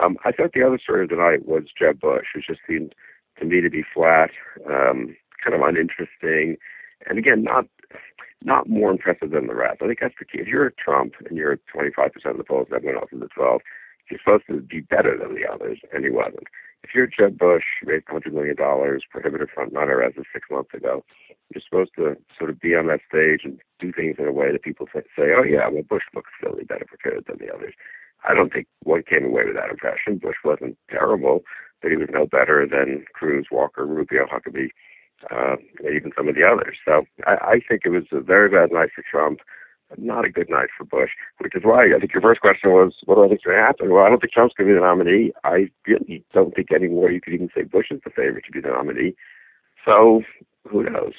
Um, 0.00 0.18
I 0.24 0.32
thought 0.32 0.52
the 0.52 0.66
other 0.66 0.80
story 0.82 1.04
of 1.04 1.10
the 1.10 1.16
night 1.16 1.46
was 1.46 1.64
Jeb 1.78 2.00
Bush, 2.00 2.26
which 2.34 2.48
just 2.48 2.60
seemed 2.68 2.94
to 3.38 3.44
me 3.44 3.60
to 3.60 3.70
be 3.70 3.84
flat, 3.94 4.30
um, 4.66 5.16
kind 5.42 5.54
of 5.54 5.62
uninteresting, 5.62 6.56
and 7.06 7.18
again, 7.18 7.42
not 7.42 7.66
not 8.42 8.68
more 8.68 8.90
impressive 8.90 9.30
than 9.30 9.46
the 9.46 9.54
rest. 9.54 9.80
I 9.82 9.86
think 9.86 10.00
that's 10.00 10.14
the 10.18 10.26
key. 10.26 10.38
If 10.38 10.48
you're 10.48 10.66
a 10.66 10.72
Trump 10.72 11.14
and 11.26 11.36
you're 11.36 11.52
at 11.52 11.60
25% 11.74 12.10
of 12.26 12.36
the 12.36 12.44
polls 12.44 12.68
that 12.70 12.84
went 12.84 12.98
off 12.98 13.10
in 13.10 13.20
the 13.20 13.28
12, 13.28 13.62
He's 14.08 14.18
supposed 14.24 14.44
to 14.48 14.60
be 14.60 14.80
better 14.80 15.16
than 15.16 15.34
the 15.34 15.48
others, 15.50 15.78
and 15.92 16.04
he 16.04 16.10
wasn't. 16.10 16.48
If 16.82 16.90
you're 16.94 17.06
Jeb 17.06 17.38
Bush, 17.38 17.64
raised 17.84 18.06
$100 18.06 18.32
million, 18.32 18.56
prohibited 19.10 19.48
front 19.48 19.72
runner 19.72 20.02
as 20.02 20.12
of 20.18 20.26
six 20.32 20.48
months 20.50 20.74
ago, 20.74 21.02
you're 21.54 21.62
supposed 21.64 21.92
to 21.96 22.16
sort 22.36 22.50
of 22.50 22.60
be 22.60 22.74
on 22.74 22.86
that 22.88 23.00
stage 23.08 23.40
and 23.44 23.58
do 23.80 23.92
things 23.92 24.16
in 24.18 24.26
a 24.26 24.32
way 24.32 24.52
that 24.52 24.62
people 24.62 24.86
say, 24.92 25.02
oh, 25.18 25.42
yeah, 25.42 25.66
well, 25.68 25.82
Bush 25.82 26.04
looks 26.14 26.30
silly 26.42 26.64
better 26.64 26.84
prepared 26.86 27.24
than 27.26 27.38
the 27.38 27.52
others. 27.52 27.74
I 28.28 28.34
don't 28.34 28.52
think 28.52 28.66
one 28.82 29.02
came 29.02 29.24
away 29.24 29.44
with 29.46 29.56
that 29.56 29.70
impression. 29.70 30.18
Bush 30.18 30.36
wasn't 30.44 30.76
terrible, 30.90 31.44
but 31.80 31.90
he 31.90 31.96
was 31.96 32.08
no 32.12 32.26
better 32.26 32.66
than 32.70 33.04
Cruz, 33.14 33.46
Walker, 33.50 33.86
Rubio, 33.86 34.26
Huckabee, 34.26 34.70
uh, 35.30 35.56
even 35.84 36.12
some 36.16 36.28
of 36.28 36.34
the 36.34 36.44
others. 36.44 36.76
So 36.84 37.04
I, 37.26 37.32
I 37.32 37.60
think 37.66 37.82
it 37.84 37.90
was 37.90 38.04
a 38.12 38.20
very 38.20 38.50
bad 38.50 38.72
night 38.72 38.90
for 38.94 39.04
Trump 39.10 39.40
not 39.98 40.24
a 40.24 40.30
good 40.30 40.48
night 40.50 40.68
for 40.76 40.84
Bush, 40.84 41.10
which 41.38 41.54
is 41.54 41.62
why 41.64 41.86
I 41.94 41.98
think 41.98 42.12
your 42.12 42.22
first 42.22 42.40
question 42.40 42.70
was, 42.70 42.94
what 43.04 43.16
do 43.16 43.24
I 43.24 43.28
think 43.28 43.40
is 43.40 43.44
going 43.44 43.56
to 43.56 43.62
happen? 43.62 43.90
Well, 43.90 44.04
I 44.04 44.08
don't 44.08 44.20
think 44.20 44.32
Trump's 44.32 44.54
going 44.56 44.68
to 44.68 44.74
be 44.74 44.78
the 44.78 44.86
nominee. 44.86 45.32
I 45.44 45.70
really 45.86 46.24
don't 46.32 46.54
think 46.54 46.72
anymore 46.72 47.10
you 47.10 47.20
could 47.20 47.34
even 47.34 47.50
say 47.54 47.62
Bush 47.62 47.86
is 47.90 48.00
the 48.04 48.10
favorite 48.10 48.44
to 48.46 48.52
be 48.52 48.60
the 48.60 48.68
nominee. 48.68 49.14
So 49.84 50.22
who 50.68 50.82
knows? 50.82 51.12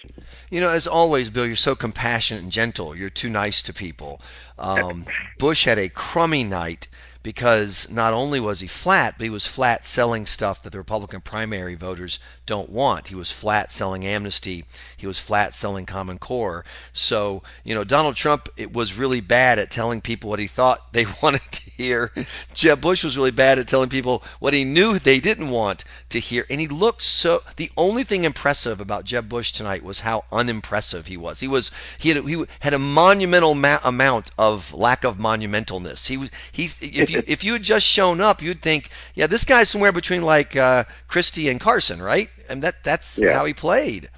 You 0.50 0.62
know, 0.62 0.70
as 0.70 0.88
always, 0.88 1.30
Bill, 1.30 1.46
you're 1.46 1.56
so 1.56 1.76
compassionate 1.76 2.44
and 2.44 2.52
gentle. 2.52 2.96
You're 2.96 3.10
too 3.10 3.30
nice 3.30 3.62
to 3.64 3.74
people. 3.74 4.22
Um, 4.58 5.06
Bush 5.40 5.66
had 5.66 5.78
a 5.78 5.90
crummy 5.90 6.44
night 6.44 6.88
because 7.26 7.90
not 7.90 8.14
only 8.14 8.40
was 8.40 8.60
he 8.60 8.68
flat, 8.68 9.16
but 9.18 9.24
he 9.24 9.32
was 9.32 9.48
flat 9.48 9.84
selling 9.84 10.28
stuff 10.28 10.62
that 10.62 10.72
the 10.72 10.78
Republican 10.78 11.22
primary 11.22 11.74
voters 11.74 12.20
don't 12.46 12.70
want. 12.70 13.08
He 13.08 13.16
was 13.16 13.32
flat 13.32 13.72
selling 13.72 14.06
amnesty. 14.06 14.64
He 14.96 15.08
was 15.08 15.18
flat 15.18 15.56
selling 15.56 15.88
Common 15.88 16.20
Core. 16.20 16.64
So, 16.94 17.42
you 17.64 17.74
know, 17.74 17.84
Donald 17.84 18.16
Trump 18.16 18.48
it 18.58 18.72
was 18.72 18.96
really 18.96 19.22
bad 19.22 19.58
at 19.58 19.72
telling 19.72 20.02
people 20.02 20.30
what 20.30 20.38
he 20.38 20.46
thought 20.46 20.82
they 20.94 21.08
wanted 21.24 21.52
to 21.52 21.72
hear. 21.72 22.12
Jeb 22.54 22.80
Bush 22.80 23.04
was 23.04 23.18
really 23.18 23.32
bad 23.32 23.58
at 23.58 23.68
telling 23.68 23.90
people 23.90 24.24
what 24.40 24.54
he 24.54 24.64
knew 24.64 25.00
they 25.00 25.20
didn't 25.20 25.50
want 25.50 25.84
to 26.10 26.20
hear. 26.20 26.46
And 26.48 26.62
he 26.62 26.68
looked 26.68 27.02
so 27.02 27.42
the 27.56 27.72
only 27.76 28.04
thing 28.04 28.24
impressive 28.24 28.80
about 28.80 29.04
Jeb 29.04 29.28
Bush 29.28 29.52
tonight 29.52 29.84
was 29.84 30.02
how 30.02 30.26
unimpressive 30.32 31.08
he 31.08 31.18
was. 31.18 31.40
He 31.40 31.48
was 31.48 31.72
he 31.98 32.10
had 32.10 32.24
he 32.24 32.46
had 32.60 32.76
a 32.76 32.80
monumental 32.80 33.56
ma- 33.56 33.80
amount 33.84 34.30
of 34.38 34.76
lack 34.76 35.04
of 35.04 35.18
monumentalness. 35.18 36.06
He 36.06 36.18
was 36.18 36.30
he's 36.52 36.80
if 36.84 37.10
you 37.10 37.15
you 37.16 37.24
if 37.28 37.44
you 37.44 37.54
had 37.54 37.64
just 37.64 37.86
shown 37.86 38.22
up, 38.22 38.42
you'd 38.42 38.62
think, 38.62 38.90
yeah, 39.16 39.28
this 39.28 39.44
guy's 39.44 39.70
somewhere 39.70 39.92
between 39.92 40.22
like 40.22 40.56
uh, 40.56 40.84
Christie 41.08 41.50
and 41.50 41.60
Carson, 41.60 42.02
right? 42.02 42.30
And 42.50 42.62
that 42.64 42.84
that's 42.84 43.20
yeah. 43.20 43.34
how 43.34 43.46
he 43.46 43.54
played. 43.54 44.10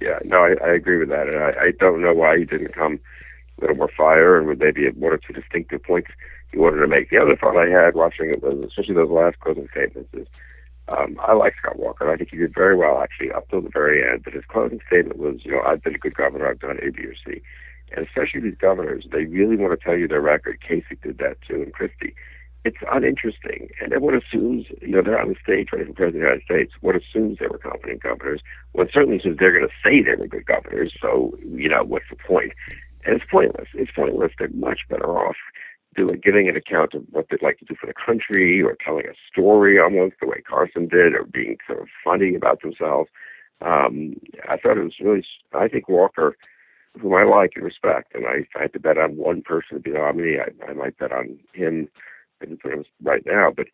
Yeah, 0.00 0.18
no, 0.24 0.38
I, 0.38 0.54
I 0.62 0.74
agree 0.74 0.98
with 0.98 1.08
that, 1.08 1.28
and 1.28 1.42
I, 1.42 1.66
I 1.66 1.70
don't 1.78 2.02
know 2.02 2.12
why 2.12 2.38
he 2.38 2.44
didn't 2.44 2.74
come 2.74 3.00
a 3.56 3.60
little 3.62 3.76
more 3.76 3.90
fire 3.96 4.38
and 4.38 4.46
with 4.46 4.58
maybe 4.60 4.88
one 4.90 5.12
or 5.12 5.16
two 5.16 5.32
distinctive 5.32 5.82
points 5.82 6.10
he 6.52 6.58
wanted 6.58 6.80
to 6.80 6.86
make. 6.86 7.08
The 7.08 7.18
other 7.18 7.36
thought 7.36 7.56
I 7.56 7.68
had 7.68 7.94
watching 7.94 8.30
it 8.30 8.42
was, 8.42 8.62
especially 8.66 8.94
those 8.94 9.10
last 9.10 9.40
closing 9.40 9.68
statements, 9.70 10.10
is 10.12 10.26
um, 10.88 11.18
I 11.26 11.32
like 11.32 11.54
Scott 11.58 11.78
Walker. 11.78 12.10
I 12.10 12.16
think 12.16 12.30
he 12.30 12.36
did 12.36 12.54
very 12.54 12.76
well 12.76 13.00
actually 13.00 13.32
up 13.32 13.48
till 13.48 13.62
the 13.62 13.70
very 13.70 14.06
end. 14.06 14.22
But 14.22 14.34
his 14.34 14.44
closing 14.44 14.80
statement 14.86 15.18
was, 15.18 15.44
you 15.44 15.52
know, 15.52 15.62
I've 15.62 15.82
been 15.82 15.94
a 15.94 15.98
good 15.98 16.14
governor. 16.14 16.48
I've 16.48 16.60
done 16.60 16.78
A, 16.82 16.90
B, 16.90 17.02
or 17.04 17.14
C 17.26 17.42
and 17.94 18.06
especially 18.06 18.40
these 18.40 18.58
governors, 18.58 19.06
they 19.10 19.24
really 19.24 19.56
want 19.56 19.78
to 19.78 19.84
tell 19.84 19.96
you 19.96 20.08
their 20.08 20.20
record. 20.20 20.60
Kasich 20.66 21.00
did 21.02 21.18
that 21.18 21.38
too, 21.46 21.62
and 21.62 21.72
Christie. 21.72 22.14
It's 22.64 22.78
uninteresting, 22.90 23.68
and 23.80 23.92
everyone 23.92 24.20
assumes, 24.20 24.66
you 24.82 24.88
know, 24.88 25.00
they're 25.00 25.20
on 25.20 25.28
the 25.28 25.36
stage 25.40 25.68
running 25.70 25.86
for 25.86 25.92
president 25.92 26.08
of 26.08 26.12
the 26.14 26.18
United 26.18 26.42
States. 26.42 26.72
One 26.80 26.96
assumes 26.96 27.38
they 27.38 27.46
were 27.46 27.58
competent 27.58 28.02
governors. 28.02 28.40
One 28.72 28.88
certainly 28.92 29.18
assumes 29.18 29.38
they're 29.38 29.56
going 29.56 29.68
to 29.68 29.88
say 29.88 30.02
they 30.02 30.20
were 30.20 30.26
good 30.26 30.46
governors. 30.46 30.92
So, 31.00 31.38
you 31.44 31.68
know, 31.68 31.84
what's 31.84 32.10
the 32.10 32.16
point? 32.16 32.54
And 33.04 33.14
it's 33.14 33.30
pointless. 33.30 33.68
It's 33.74 33.92
pointless. 33.92 34.32
They're 34.36 34.48
much 34.48 34.80
better 34.88 35.06
off 35.06 35.36
doing 35.94 36.20
giving 36.22 36.48
an 36.48 36.56
account 36.56 36.94
of 36.94 37.04
what 37.10 37.26
they'd 37.30 37.40
like 37.40 37.58
to 37.58 37.64
do 37.64 37.76
for 37.80 37.86
the 37.86 37.94
country, 37.94 38.60
or 38.62 38.76
telling 38.84 39.06
a 39.06 39.14
story 39.30 39.78
almost 39.78 40.16
the 40.20 40.26
way 40.26 40.42
Carson 40.42 40.88
did, 40.88 41.14
or 41.14 41.22
being 41.22 41.58
sort 41.68 41.80
of 41.80 41.88
funny 42.04 42.34
about 42.34 42.62
themselves. 42.62 43.10
Um, 43.60 44.16
I 44.48 44.56
thought 44.56 44.76
it 44.76 44.82
was 44.82 44.98
really. 45.00 45.24
I 45.54 45.68
think 45.68 45.88
Walker 45.88 46.36
whom 47.00 47.14
I 47.14 47.24
like 47.24 47.52
and 47.56 47.64
respect. 47.64 48.14
And 48.14 48.26
I, 48.26 48.38
if 48.38 48.48
I 48.56 48.62
had 48.62 48.72
to 48.74 48.80
bet 48.80 48.98
on 48.98 49.16
one 49.16 49.42
person 49.42 49.76
to 49.76 49.80
be 49.80 49.92
the 49.92 49.98
nominee, 49.98 50.38
I, 50.38 50.70
I 50.70 50.72
might 50.72 50.98
bet 50.98 51.12
on 51.12 51.38
him 51.52 51.88
in 52.40 52.56
place 52.58 52.86
right 53.02 53.22
now. 53.26 53.52
But 53.54 53.66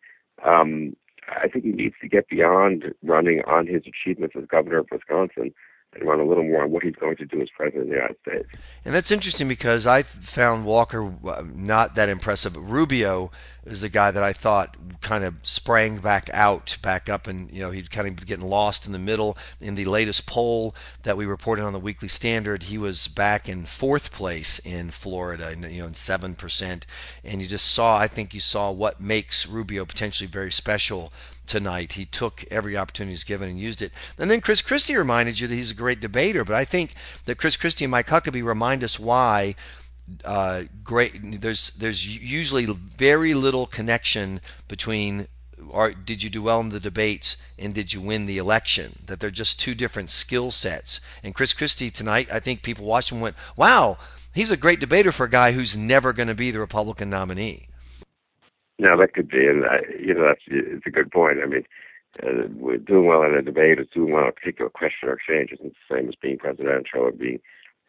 um, 0.47 0.95
I 1.29 1.47
think 1.47 1.65
he 1.65 1.71
needs 1.71 1.95
to 2.01 2.07
get 2.07 2.29
beyond 2.29 2.85
running 3.03 3.41
on 3.45 3.67
his 3.67 3.83
achievements 3.87 4.35
as 4.37 4.45
governor 4.47 4.79
of 4.79 4.87
Wisconsin 4.91 5.53
and 5.95 6.07
run 6.07 6.19
a 6.19 6.25
little 6.25 6.43
more 6.43 6.63
on 6.63 6.71
what 6.71 6.83
he's 6.83 6.95
going 6.95 7.15
to 7.17 7.25
do 7.25 7.41
as 7.41 7.49
president 7.49 7.83
of 7.83 7.89
the 7.89 7.95
United 7.95 8.17
States. 8.21 8.47
And 8.85 8.93
that's 8.93 9.11
interesting 9.11 9.47
because 9.47 9.85
I 9.85 10.03
found 10.03 10.65
Walker 10.65 11.13
uh, 11.25 11.43
not 11.53 11.95
that 11.95 12.09
impressive. 12.09 12.55
Rubio 12.57 13.31
is 13.65 13.81
the 13.81 13.89
guy 13.89 14.11
that 14.11 14.23
I 14.23 14.33
thought 14.33 14.75
kind 15.01 15.23
of 15.23 15.35
sprang 15.43 15.99
back 15.99 16.29
out, 16.33 16.77
back 16.81 17.09
up, 17.09 17.27
and 17.27 17.51
you 17.51 17.61
know 17.61 17.71
he'd 17.71 17.91
kind 17.91 18.07
of 18.07 18.25
getting 18.25 18.47
lost 18.47 18.85
in 18.85 18.91
the 18.91 18.99
middle. 18.99 19.37
In 19.61 19.75
the 19.75 19.85
latest 19.85 20.27
poll 20.27 20.75
that 21.03 21.15
we 21.15 21.25
reported 21.25 21.63
on 21.63 21.73
the 21.73 21.79
Weekly 21.79 22.09
Standard, 22.09 22.63
he 22.63 22.77
was 22.77 23.07
back 23.07 23.47
in 23.47 23.65
fourth 23.65 24.11
place 24.11 24.59
in 24.59 24.91
Florida, 24.91 25.53
you 25.69 25.81
know, 25.81 25.87
in 25.87 25.93
seven 25.93 26.35
percent. 26.35 26.85
And 27.23 27.41
you 27.41 27.47
just 27.47 27.71
saw, 27.71 27.97
I 27.97 28.07
think 28.07 28.33
you 28.33 28.41
saw 28.41 28.71
what 28.71 28.99
makes 28.99 29.47
Rubio 29.47 29.85
potentially 29.85 30.27
very 30.27 30.51
special 30.51 31.13
tonight. 31.45 31.93
He 31.93 32.05
took 32.05 32.43
every 32.49 32.77
opportunity 32.77 33.11
he's 33.11 33.23
given 33.23 33.49
and 33.49 33.59
used 33.59 33.81
it. 33.81 33.91
And 34.17 34.29
then 34.29 34.41
Chris 34.41 34.61
Christie 34.61 34.95
reminded 34.95 35.39
you 35.39 35.47
that 35.47 35.55
he's 35.55 35.71
a 35.71 35.75
great 35.75 35.99
debater, 35.99 36.43
but 36.43 36.55
I 36.55 36.65
think 36.65 36.93
that 37.25 37.37
Chris 37.37 37.57
Christie 37.57 37.85
and 37.85 37.91
Mike 37.91 38.07
Huckabee 38.07 38.43
remind 38.43 38.83
us 38.83 38.99
why 38.99 39.55
uh, 40.25 40.63
great. 40.83 41.41
There's 41.41 41.69
there's 41.71 42.05
usually 42.05 42.65
very 42.65 43.33
little 43.33 43.65
connection 43.65 44.41
between 44.67 45.27
or 45.69 45.91
did 45.91 46.21
you 46.21 46.29
do 46.29 46.41
well 46.41 46.59
in 46.59 46.69
the 46.69 46.79
debates 46.79 47.37
and 47.57 47.73
did 47.73 47.93
you 47.93 48.01
win 48.01 48.25
the 48.25 48.37
election? 48.37 48.99
That 49.05 49.19
they're 49.19 49.31
just 49.31 49.59
two 49.59 49.73
different 49.75 50.09
skill 50.09 50.51
sets. 50.51 50.99
And 51.23 51.33
Chris 51.33 51.53
Christie 51.53 51.89
tonight, 51.89 52.27
I 52.31 52.39
think 52.39 52.63
people 52.63 52.85
watched 52.85 53.11
him 53.11 53.21
went, 53.21 53.37
"Wow, 53.55 53.97
he's 54.33 54.51
a 54.51 54.57
great 54.57 54.79
debater 54.79 55.11
for 55.11 55.25
a 55.25 55.29
guy 55.29 55.53
who's 55.53 55.77
never 55.77 56.11
going 56.11 56.27
to 56.27 56.35
be 56.35 56.51
the 56.51 56.59
Republican 56.59 57.09
nominee." 57.09 57.67
No, 58.79 58.97
that 58.97 59.13
could 59.13 59.29
be, 59.29 59.45
and 59.47 59.65
I, 59.65 59.79
you 59.99 60.13
know 60.13 60.25
that's 60.27 60.41
it's 60.47 60.85
a 60.87 60.89
good 60.91 61.11
point. 61.11 61.37
I 61.43 61.45
mean, 61.45 61.63
uh, 62.21 62.47
doing 62.85 63.05
well 63.05 63.23
in 63.23 63.33
a 63.33 63.41
debate 63.41 63.79
or 63.79 63.85
doing 63.85 64.11
well 64.13 64.23
in 64.23 64.29
a 64.29 64.33
particular 64.33 64.69
question 64.69 65.09
or 65.09 65.13
exchange 65.13 65.51
isn't 65.51 65.73
the 65.73 65.95
same 65.95 66.09
as 66.09 66.15
being 66.15 66.37
presidential 66.37 67.01
or 67.01 67.11
being 67.11 67.39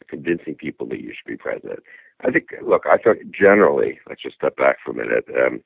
convincing 0.08 0.54
people 0.54 0.86
that 0.88 1.00
you 1.00 1.12
should 1.14 1.30
be 1.30 1.36
president. 1.36 1.80
I 2.20 2.30
think, 2.30 2.48
look, 2.62 2.84
I 2.86 2.98
thought 2.98 3.16
generally, 3.30 3.98
let's 4.08 4.22
just 4.22 4.36
step 4.36 4.56
back 4.56 4.76
for 4.84 4.92
a 4.92 4.94
minute. 4.94 5.24
Um, 5.34 5.62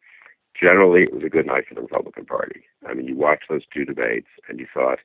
generally, 0.58 1.02
it 1.02 1.14
was 1.14 1.24
a 1.24 1.28
good 1.28 1.46
night 1.46 1.64
for 1.68 1.74
the 1.74 1.82
Republican 1.82 2.24
Party. 2.24 2.62
I 2.88 2.94
mean, 2.94 3.06
you 3.06 3.16
watched 3.16 3.48
those 3.48 3.62
two 3.72 3.84
debates 3.84 4.28
and 4.48 4.58
you 4.58 4.66
thought, 4.72 4.98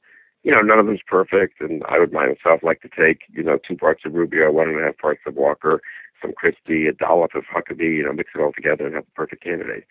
you 0.43 0.51
know, 0.51 0.61
none 0.61 0.79
of 0.79 0.85
them's 0.85 1.01
perfect, 1.05 1.61
and 1.61 1.83
I 1.87 1.99
would 1.99 2.11
myself 2.11 2.61
like 2.63 2.81
to 2.81 2.89
take, 2.89 3.21
you 3.29 3.43
know, 3.43 3.57
two 3.65 3.77
parts 3.77 4.03
of 4.05 4.13
Rubio, 4.13 4.51
one 4.51 4.69
and 4.69 4.79
a 4.79 4.83
half 4.83 4.97
parts 4.97 5.21
of 5.25 5.35
Walker, 5.35 5.81
some 6.21 6.33
Christie, 6.33 6.87
a 6.87 6.93
dollop 6.93 7.35
of 7.35 7.43
Huckabee, 7.45 7.97
you 7.97 8.03
know, 8.03 8.13
mix 8.13 8.31
it 8.35 8.41
all 8.41 8.51
together 8.53 8.85
and 8.85 8.95
have 8.95 9.05
the 9.05 9.11
perfect 9.15 9.43
candidate. 9.43 9.85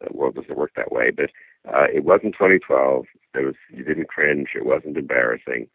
The 0.00 0.12
world 0.12 0.34
doesn't 0.34 0.56
work 0.56 0.72
that 0.76 0.90
way, 0.90 1.10
but 1.10 1.30
uh, 1.68 1.86
it 1.92 2.04
wasn't 2.04 2.34
2012. 2.34 3.04
There 3.34 3.46
was 3.46 3.54
you 3.70 3.84
didn't 3.84 4.08
cringe. 4.08 4.48
It 4.54 4.64
wasn't 4.64 4.96
embarrassing. 4.96 5.68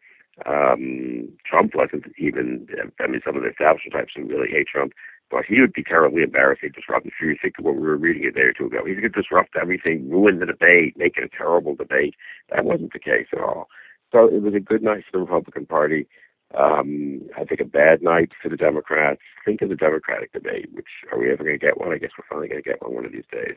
Um, 0.44 1.28
Trump 1.46 1.74
wasn't 1.74 2.04
even. 2.18 2.66
I 3.00 3.06
mean, 3.06 3.20
some 3.24 3.36
of 3.36 3.42
the 3.42 3.50
establishment 3.50 3.94
types 3.94 4.12
who 4.16 4.24
really 4.24 4.50
hate 4.50 4.66
Trump 4.66 4.92
but 5.30 5.44
he 5.44 5.60
would 5.60 5.72
be 5.72 5.82
terribly 5.82 6.22
embarrassing, 6.22 6.70
disruptive. 6.74 7.12
If 7.20 7.26
you 7.26 7.36
think 7.40 7.58
of 7.58 7.64
what 7.64 7.74
we 7.76 7.82
were 7.82 7.96
reading 7.96 8.24
a 8.24 8.32
day 8.32 8.42
or 8.42 8.52
two 8.52 8.66
ago, 8.66 8.84
he 8.84 8.94
could 8.94 9.12
disrupt 9.12 9.56
everything, 9.60 10.08
ruin 10.10 10.38
the 10.38 10.46
debate, 10.46 10.96
make 10.96 11.16
it 11.16 11.24
a 11.24 11.36
terrible 11.36 11.74
debate. 11.74 12.14
That 12.50 12.64
wasn't 12.64 12.92
the 12.92 12.98
case 12.98 13.26
at 13.32 13.40
all. 13.40 13.68
So 14.12 14.26
it 14.26 14.42
was 14.42 14.54
a 14.54 14.60
good 14.60 14.82
night 14.82 15.04
for 15.04 15.18
the 15.18 15.24
Republican 15.24 15.66
Party. 15.66 16.06
Um, 16.54 17.22
I 17.36 17.44
think 17.44 17.60
a 17.60 17.64
bad 17.64 18.02
night 18.02 18.32
for 18.42 18.48
the 18.48 18.56
Democrats. 18.56 19.20
Think 19.44 19.60
of 19.60 19.68
the 19.68 19.76
Democratic 19.76 20.32
debate, 20.32 20.70
which 20.72 20.86
are 21.12 21.18
we 21.18 21.30
ever 21.30 21.44
going 21.44 21.58
to 21.58 21.64
get 21.64 21.78
one? 21.78 21.92
I 21.92 21.98
guess 21.98 22.10
we're 22.16 22.24
finally 22.28 22.48
going 22.48 22.62
to 22.62 22.68
get 22.68 22.80
one 22.80 22.94
one 22.94 23.04
of 23.04 23.12
these 23.12 23.26
days. 23.30 23.56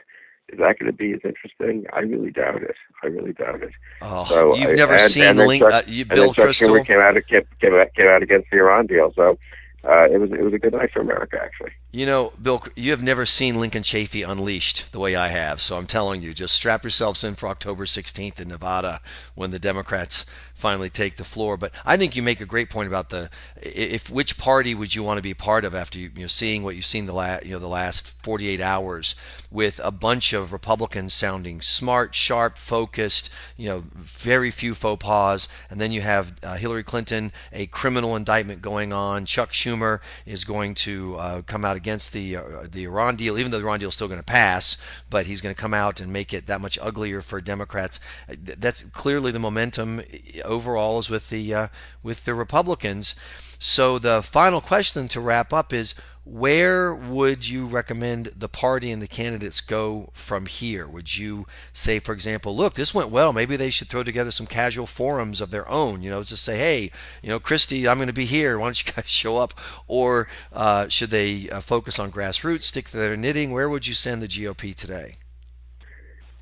Is 0.50 0.60
that 0.60 0.78
going 0.80 0.92
to 0.92 0.98
be 0.98 1.14
as 1.14 1.22
interesting? 1.24 1.86
I 1.94 2.00
really 2.00 2.32
doubt 2.32 2.62
it. 2.64 2.76
I 3.04 3.08
really 3.08 3.32
doubt 3.32 3.64
it. 3.64 3.72
Oh, 4.02 4.26
so 4.26 4.56
you've 4.56 4.72
I, 4.72 4.74
never 4.74 4.94
and, 4.94 5.02
seen 5.02 5.24
and 5.24 5.40
the 5.40 5.46
link, 5.46 5.64
uh, 5.64 5.82
you, 5.88 6.04
Bill 6.04 6.34
Kristol 6.34 6.86
came 6.86 7.00
out, 7.00 7.16
came, 7.28 7.74
out, 7.74 7.94
came 7.94 8.08
out 8.08 8.22
against 8.22 8.50
the 8.52 8.58
Iran 8.58 8.88
deal. 8.88 9.14
So 9.16 9.38
uh, 9.86 10.10
it 10.10 10.20
was 10.20 10.32
it 10.32 10.42
was 10.42 10.54
a 10.54 10.60
good 10.60 10.74
night 10.74 10.92
for 10.92 11.00
America, 11.00 11.40
actually. 11.42 11.72
You 11.94 12.06
know, 12.06 12.32
Bill, 12.42 12.64
you 12.78 12.92
have 12.92 13.04
never 13.04 13.26
seen 13.26 13.60
Lincoln 13.60 13.84
Chafee 13.84 14.26
unleashed 14.26 14.94
the 14.94 15.00
way 15.00 15.14
I 15.14 15.28
have, 15.28 15.62
so 15.62 15.76
I'm 15.76 15.88
telling 15.88 16.22
you, 16.22 16.34
just 16.34 16.56
strap 16.56 16.84
yourselves 16.84 17.22
in 17.22 17.36
for 17.36 17.50
October 17.50 17.84
16th 17.84 18.40
in 18.40 18.48
Nevada 18.48 19.02
when 19.36 19.52
the 19.52 19.60
Democrats 19.60 20.26
finally 20.54 20.90
take 20.90 21.18
the 21.18 21.26
floor. 21.26 21.58
But 21.58 21.74
I 21.86 21.98
think 21.98 22.16
you 22.16 22.22
make 22.22 22.40
a 22.40 22.46
great 22.46 22.70
point 22.70 22.88
about 22.88 23.10
the 23.10 23.30
if 23.58 24.10
which 24.10 24.38
party 24.38 24.74
would 24.74 24.96
you 24.96 25.04
want 25.04 25.18
to 25.18 25.22
be 25.22 25.34
part 25.34 25.66
of 25.66 25.76
after 25.76 26.00
you, 26.00 26.12
you 26.16 26.22
know 26.22 26.28
seeing 26.28 26.64
what 26.64 26.76
you've 26.76 26.86
seen 26.86 27.08
the 27.08 27.14
last 27.14 27.46
you 27.46 27.52
know 27.52 27.60
the 27.60 27.68
last 27.68 28.08
48 28.24 28.62
hours 28.62 29.16
with 29.52 29.82
a 29.84 29.92
bunch 29.92 30.32
of 30.32 30.54
Republicans 30.54 31.14
sounding 31.14 31.60
smart, 31.60 32.16
sharp, 32.16 32.58
focused, 32.58 33.30
you 33.58 33.68
know, 33.68 33.84
very 33.96 34.50
few 34.50 34.74
faux 34.74 35.04
pas, 35.04 35.50
and 35.70 35.82
then 35.82 35.92
you 35.92 36.00
have 36.00 36.34
uh, 36.42 36.56
Hillary 36.56 36.84
Clinton, 36.84 37.34
a 37.52 37.66
criminal 37.66 38.16
indictment 38.16 38.62
going 38.62 38.94
on. 38.94 39.26
Chuck 39.26 39.52
Schumer 39.52 40.00
is 40.26 40.46
going 40.46 40.74
to 40.76 41.16
uh, 41.18 41.42
come 41.42 41.66
out 41.66 41.76
against 41.82 42.14
the 42.14 42.36
uh, 42.36 42.44
the 42.72 42.84
Iran 42.84 43.16
deal, 43.16 43.40
even 43.40 43.52
though 43.52 43.58
the 43.58 43.66
Iran 43.66 43.80
deal 43.80 43.90
is 43.90 43.96
still 43.96 44.08
going 44.08 44.20
to 44.20 44.34
pass, 44.42 44.78
but 45.10 45.26
he's 45.26 45.42
going 45.42 45.56
to 45.56 45.62
come 45.62 45.74
out 45.74 46.00
and 46.00 46.14
make 46.14 46.32
it 46.32 46.46
that 46.46 46.62
much 46.62 46.78
uglier 46.80 47.22
for 47.24 47.42
Democrats. 47.42 48.00
That's 48.28 48.84
clearly 48.84 49.32
the 49.32 49.40
momentum 49.40 50.04
overall 50.46 51.00
is 51.00 51.10
with 51.10 51.30
the 51.30 51.54
uh, 51.54 51.68
with 52.04 52.26
the 52.26 52.36
Republicans. 52.36 53.16
So 53.58 53.98
the 53.98 54.22
final 54.22 54.62
question 54.62 55.08
to 55.10 55.20
wrap 55.20 55.52
up 55.54 55.74
is 55.74 55.96
where 56.24 56.94
would 56.94 57.48
you 57.48 57.66
recommend 57.66 58.28
the 58.28 58.48
party 58.48 58.92
and 58.92 59.02
the 59.02 59.08
candidates 59.08 59.60
go 59.60 60.10
from 60.14 60.46
here? 60.46 60.88
Would 60.88 61.18
you 61.18 61.48
say, 61.74 61.98
for 61.98 62.14
example, 62.14 62.56
look, 62.56 62.76
this 62.76 62.94
went 62.94 63.10
well. 63.10 63.34
Maybe 63.34 63.56
they 63.56 63.72
should 63.72 63.88
throw 63.88 64.04
together 64.04 64.30
some 64.30 64.46
casual 64.46 64.86
forums 64.86 65.42
of 65.42 65.50
their 65.50 65.68
own. 65.68 66.04
You 66.04 66.12
know, 66.12 66.22
just 66.22 66.44
say, 66.44 66.58
hey, 66.58 66.92
you 67.24 67.30
know, 67.30 67.40
Christie, 67.40 67.88
I'm 67.88 67.98
going 67.98 68.08
to 68.08 68.14
be 68.14 68.26
here. 68.26 68.60
Why 68.60 68.68
don't 68.68 68.86
you 68.86 68.94
guys 68.96 69.10
show 69.10 69.38
up? 69.38 69.60
Or 69.88 70.28
uh, 70.54 70.88
should 70.90 71.10
they 71.10 71.50
uh, 71.50 71.62
focus 71.62 71.98
on 71.98 72.12
grassroots, 72.12 72.64
stick 72.64 72.90
to 72.90 72.98
their 72.98 73.18
knitting? 73.18 73.52
Where 73.52 73.70
would 73.70 73.88
you 73.88 73.96
send 73.96 74.22
the 74.22 74.28
GOP 74.28 74.76
today? 74.76 75.16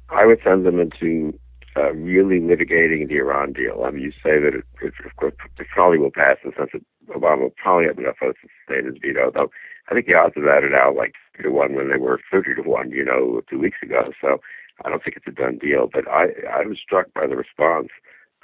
I 0.09 0.25
would 0.25 0.39
send 0.43 0.65
them 0.65 0.79
into 0.79 1.39
uh, 1.79 1.93
really 1.93 2.39
litigating 2.39 3.07
the 3.07 3.17
Iran 3.17 3.53
deal. 3.53 3.83
I 3.85 3.91
mean, 3.91 4.03
you 4.03 4.11
say 4.11 4.39
that 4.39 4.53
it, 4.53 4.65
it, 4.81 4.93
of 5.05 5.15
course, 5.15 5.33
it 5.57 5.67
probably 5.73 5.97
will 5.97 6.11
pass 6.11 6.37
in 6.43 6.51
the 6.51 6.55
sense 6.57 6.71
that 6.73 7.15
Obama 7.15 7.41
will 7.43 7.55
probably 7.63 7.87
have 7.87 7.97
enough 7.97 8.19
votes 8.21 8.39
to 8.41 8.49
sustain 8.59 8.85
his 8.91 9.01
veto, 9.01 9.31
though 9.31 9.49
I 9.89 9.93
think 9.93 10.05
the 10.05 10.15
odds 10.15 10.37
of 10.37 10.43
that 10.43 10.63
are 10.63 10.69
now 10.69 10.93
like 10.93 11.13
three 11.35 11.43
to 11.45 11.51
one 11.51 11.73
when 11.73 11.89
they 11.89 11.97
were 11.97 12.19
thirty 12.31 12.53
to 12.55 12.61
one, 12.61 12.91
you 12.91 13.05
know, 13.05 13.41
two 13.49 13.59
weeks 13.59 13.77
ago. 13.81 14.11
So 14.21 14.41
I 14.83 14.89
don't 14.89 15.03
think 15.03 15.17
it's 15.17 15.27
a 15.27 15.31
done 15.31 15.57
deal. 15.57 15.89
But 15.91 16.07
I 16.07 16.27
I 16.51 16.65
was 16.65 16.77
struck 16.83 17.07
by 17.13 17.25
the 17.27 17.35
response 17.35 17.89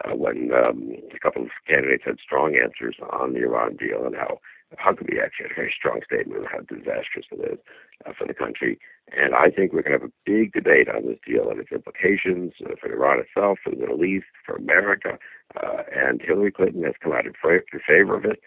uh, 0.04 0.16
when 0.16 0.52
um, 0.54 0.96
a 1.14 1.20
couple 1.20 1.44
of 1.44 1.50
candidates 1.68 2.04
had 2.06 2.18
strong 2.20 2.56
answers 2.56 2.96
on 3.12 3.34
the 3.34 3.44
Iran 3.44 3.76
deal 3.76 4.06
and 4.06 4.16
how 4.16 4.40
Huckabee 4.74 5.24
actually 5.24 5.48
had 5.50 5.52
a 5.52 5.56
very 5.56 5.74
strong 5.78 6.02
statement 6.04 6.46
of 6.46 6.52
how 6.52 6.60
disastrous 6.62 7.28
it 7.32 7.54
is 7.54 7.60
uh, 8.06 8.14
for 8.18 8.26
the 8.28 8.34
country. 8.34 8.80
And 9.12 9.36
I 9.36 9.50
think 9.50 9.72
we're 9.72 9.84
going 9.84 10.00
to 10.00 10.06
have 10.06 10.10
a 10.10 10.22
big 10.26 10.54
debate 10.54 10.90
on 10.90 11.06
this 11.06 11.20
deal 11.26 11.50
and 11.50 11.60
its 11.60 11.72
implications 11.72 12.54
for 12.82 12.92
Iran 12.92 13.20
itself, 13.20 13.60
for 13.64 13.70
the 13.70 13.78
Middle 13.78 14.04
East, 14.04 14.26
for 14.46 14.56
America. 14.56 15.20
Uh, 15.56 15.84
and 15.96 16.22
Hillary 16.22 16.52
Clinton 16.52 16.84
has 16.84 16.96
come 17.02 17.14
out 17.14 17.26
in, 17.26 17.34
in 17.44 17.80
favor 17.88 18.16
of 18.18 18.26
it. 18.26 18.40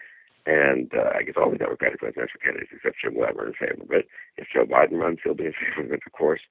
And 0.45 0.91
uh, 0.93 1.11
I 1.15 1.23
guess 1.23 1.35
all 1.37 1.51
the 1.51 1.57
Democratic 1.57 1.99
presidential 1.99 2.39
candidates, 2.43 2.71
except 2.73 2.97
Jim 3.01 3.15
Webb, 3.15 3.37
are 3.37 3.47
in 3.47 3.53
favor 3.53 3.83
of 3.83 3.91
it. 3.91 4.07
If 4.37 4.47
Joe 4.53 4.65
Biden 4.65 4.99
runs, 4.99 5.19
he'll 5.23 5.33
be 5.33 5.45
in 5.45 5.53
favor 5.75 5.85
of 5.87 5.91
it, 5.93 6.01
of 6.05 6.11
course. 6.11 6.41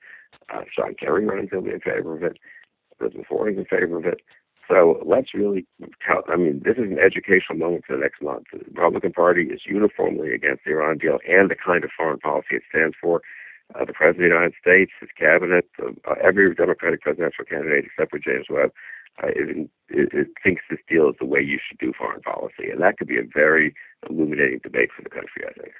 Uh, 0.53 0.63
John 0.75 0.95
Kerry 0.95 1.27
runs, 1.27 1.51
he'll 1.51 1.63
be 1.63 1.73
in 1.73 1.81
favor 1.81 2.17
of 2.17 2.23
it. 2.23 2.39
Elizabeth 3.01 3.27
Warren's 3.31 3.59
in 3.59 3.65
favor 3.65 3.99
of 3.99 4.07
it. 4.07 4.21
So 4.69 5.03
let's 5.05 5.33
really 5.33 5.67
count. 6.07 6.27
I 6.29 6.37
mean, 6.37 6.61
this 6.63 6.77
is 6.77 6.93
an 6.93 6.99
educational 6.99 7.59
moment 7.59 7.85
for 7.87 7.97
the 7.97 8.03
next 8.03 8.21
month. 8.21 8.45
The 8.53 8.59
Republican 8.69 9.13
Party 9.13 9.45
is 9.45 9.63
uniformly 9.67 10.35
against 10.35 10.65
the 10.65 10.73
Iran 10.73 10.99
deal 10.99 11.19
and 11.27 11.51
the 11.51 11.57
kind 11.57 11.85
of 11.85 11.91
foreign 11.97 12.19
policy 12.19 12.57
it 12.57 12.63
stands 12.69 12.95
for. 13.01 13.23
Uh, 13.75 13.85
the 13.85 13.93
President 13.93 14.25
of 14.25 14.31
the 14.31 14.35
United 14.35 14.55
States, 14.61 14.93
his 15.01 15.11
cabinet, 15.19 15.69
uh, 15.83 16.15
every 16.23 16.55
Democratic 16.55 17.03
presidential 17.03 17.45
candidate 17.45 17.85
except 17.85 18.11
for 18.11 18.19
James 18.19 18.47
Webb, 18.49 18.73
uh, 19.23 19.29
it, 19.29 19.69
it, 19.89 20.09
it 20.13 20.29
thinks 20.43 20.63
this 20.71 20.79
deal 20.89 21.11
is 21.11 21.17
the 21.19 21.27
way 21.27 21.41
you 21.41 21.59
should 21.67 21.79
do 21.79 21.93
foreign 21.93 22.23
policy. 22.23 22.71
And 22.71 22.81
that 22.81 22.97
could 22.99 23.09
be 23.09 23.19
a 23.19 23.23
very 23.23 23.75
illuminating 24.09 24.61
debate 24.63 24.91
for 24.97 25.03
the 25.03 25.11
country, 25.11 25.45
I 25.47 25.53
think. 25.53 25.73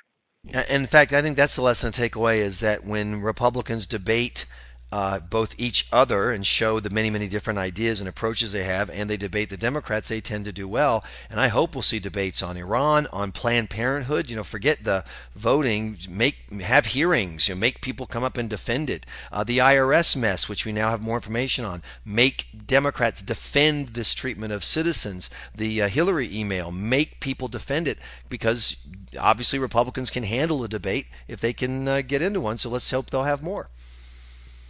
In 0.71 0.87
fact, 0.87 1.13
I 1.13 1.23
think 1.23 1.37
that's 1.37 1.57
the 1.57 1.63
lesson 1.63 1.93
to 1.93 2.01
take 2.01 2.15
away 2.15 2.41
is 2.41 2.61
that 2.61 2.85
when 2.85 3.23
Republicans 3.23 3.87
debate 3.87 4.47
uh, 4.91 5.21
both 5.21 5.55
each 5.59 5.87
other 5.93 6.31
and 6.31 6.47
show 6.47 6.81
the 6.81 6.89
many, 6.89 7.11
many 7.11 7.29
different 7.29 7.59
ideas 7.59 8.01
and 8.01 8.09
approaches 8.09 8.53
they 8.53 8.65
have, 8.65 8.89
and 8.89 9.11
they 9.11 9.19
debate 9.19 9.51
the 9.51 9.57
Democrats, 9.57 10.09
they 10.09 10.21
tend 10.21 10.47
to 10.47 10.53
do 10.53 10.67
well. 10.67 11.05
And 11.29 11.39
I 11.39 11.49
hope 11.49 11.75
we'll 11.75 11.83
see 11.83 11.99
debates 11.99 12.43
on 12.43 12.57
Iran, 12.57 13.07
on 13.13 13.33
Planned 13.33 13.69
Parenthood. 13.69 14.31
You 14.31 14.37
know, 14.37 14.45
forget 14.45 14.85
the 14.85 15.05
voting, 15.37 15.99
make 16.09 16.37
have 16.63 16.87
hearings, 16.87 17.49
you 17.49 17.55
know, 17.55 17.61
make 17.61 17.83
people 17.83 18.07
come 18.07 18.25
up 18.25 18.39
and 18.39 18.49
defend 18.49 18.89
it. 18.89 19.05
Uh, 19.31 19.45
the 19.45 19.59
IRS 19.59 20.17
mess, 20.17 20.49
which 20.49 20.65
we 20.65 20.73
now 20.73 20.89
have 20.89 21.03
more 21.03 21.17
information 21.17 21.67
on, 21.67 21.83
make 22.05 22.47
Democrats 22.67 23.21
defend 23.21 23.89
this 23.89 24.15
treatment 24.15 24.53
of 24.53 24.65
citizens. 24.65 25.29
The 25.55 25.83
uh, 25.83 25.89
Hillary 25.89 26.35
email, 26.35 26.73
make 26.73 27.21
people 27.21 27.49
defend 27.49 27.89
it 27.89 27.99
because 28.31 28.87
obviously 29.21 29.59
Republicans 29.59 30.11
can 30.11 30.23
handle 30.25 30.65
a 30.65 30.69
debate 30.69 31.07
if 31.27 31.41
they 31.41 31.53
can 31.53 31.87
uh, 31.87 32.01
get 32.01 32.23
into 32.23 32.41
one. 32.41 32.57
So 32.57 32.71
let's 32.71 32.91
hope 32.91 33.11
they'll 33.11 33.25
have 33.25 33.43
more. 33.43 33.69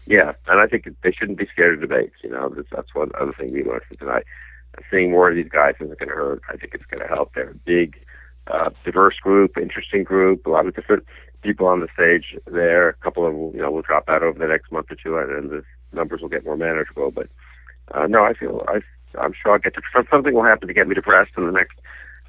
Yeah, 0.09 0.33
and 0.47 0.59
I 0.59 0.67
think 0.67 0.89
they 1.03 1.13
shouldn't 1.13 1.37
be 1.39 1.47
scared 1.53 1.75
of 1.75 1.89
debates. 1.89 2.15
You 2.23 2.31
know, 2.31 2.49
that's, 2.49 2.69
that's 2.71 2.95
one 2.95 3.11
other 3.21 3.33
thing 3.33 3.51
we 3.53 3.63
learned 3.63 3.83
from 3.83 3.99
tonight. 3.99 4.25
seeing 4.91 5.11
more 5.11 5.29
of 5.29 5.37
these 5.37 5.51
guys 5.51 5.75
isn't 5.81 5.99
going 5.99 6.09
to 6.09 6.15
hurt. 6.15 6.41
I 6.49 6.57
think 6.57 6.73
it's 6.75 6.87
going 6.87 7.03
to 7.03 7.15
help. 7.15 7.35
They're 7.35 7.51
a 7.51 7.55
big, 7.55 8.03
uh, 8.47 8.71
diverse 8.85 9.19
group, 9.19 9.59
interesting 9.59 10.05
group, 10.05 10.47
a 10.47 10.51
lot 10.51 10.67
of 10.67 10.75
different 10.75 11.05
people 11.43 11.67
on 11.67 11.81
the 11.81 11.89
stage 11.93 12.37
there. 12.47 12.89
A 12.89 12.95
couple 12.95 13.27
of 13.27 13.55
you 13.55 13.61
know 13.61 13.71
will 13.71 13.83
drop 13.83 14.09
out 14.09 14.23
over 14.23 14.39
the 14.39 14.47
next 14.47 14.73
month 14.73 14.91
or 14.91 14.95
two, 14.95 15.19
and 15.19 15.51
the 15.51 15.63
numbers 15.93 16.23
will 16.23 16.31
get 16.31 16.45
more 16.45 16.57
manageable. 16.57 17.11
But 17.11 17.29
uh, 17.93 18.07
no, 18.07 18.25
I 18.25 18.33
feel 18.33 18.65
I 18.67 18.81
I'm 19.21 19.35
sure 19.35 19.53
I'll 19.53 19.59
get 19.59 19.75
to 19.75 19.83
something 20.11 20.33
will 20.33 20.43
happen 20.43 20.69
to 20.69 20.75
get 20.75 20.89
me 20.89 20.95
depressed 20.95 21.33
in 21.37 21.45
the 21.45 21.53
next 21.53 21.79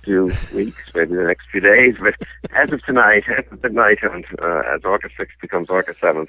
few 0.03 0.31
weeks, 0.53 0.91
maybe 0.95 1.15
the 1.15 1.23
next 1.23 1.47
few 1.49 1.61
days. 1.61 1.95
But 1.99 2.15
as 2.51 2.71
of 2.71 2.83
tonight, 2.83 3.23
as 3.37 3.45
of 3.51 3.61
uh, 4.41 4.61
as 4.75 4.83
August 4.83 5.15
6th 5.17 5.39
becomes 5.41 5.69
August 5.69 6.01
7th, 6.01 6.23
uh, 6.23 6.25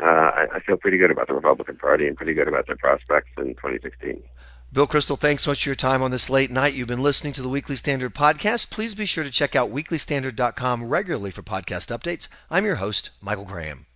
Uh, 0.00 0.06
I, 0.06 0.46
I 0.54 0.60
feel 0.60 0.76
pretty 0.76 0.98
good 0.98 1.10
about 1.10 1.26
the 1.28 1.34
Republican 1.34 1.76
Party 1.76 2.06
and 2.06 2.16
pretty 2.16 2.34
good 2.34 2.48
about 2.48 2.66
their 2.66 2.76
prospects 2.76 3.30
in 3.38 3.54
2016. 3.54 4.22
Bill 4.72 4.86
Kristol, 4.86 5.18
thanks 5.18 5.42
so 5.42 5.50
much 5.50 5.64
for 5.64 5.68
your 5.68 5.74
time 5.76 6.00
on 6.00 6.12
this 6.12 6.30
late 6.30 6.50
night. 6.50 6.74
You've 6.74 6.86
been 6.86 7.02
listening 7.02 7.32
to 7.34 7.42
the 7.42 7.48
Weekly 7.48 7.74
Standard 7.74 8.14
podcast. 8.14 8.70
Please 8.70 8.94
be 8.94 9.04
sure 9.04 9.24
to 9.24 9.30
check 9.30 9.56
out 9.56 9.72
weeklystandard.com 9.72 10.84
regularly 10.84 11.32
for 11.32 11.42
podcast 11.42 11.96
updates. 11.96 12.28
I'm 12.50 12.64
your 12.64 12.76
host, 12.76 13.10
Michael 13.20 13.44
Graham. 13.44 13.86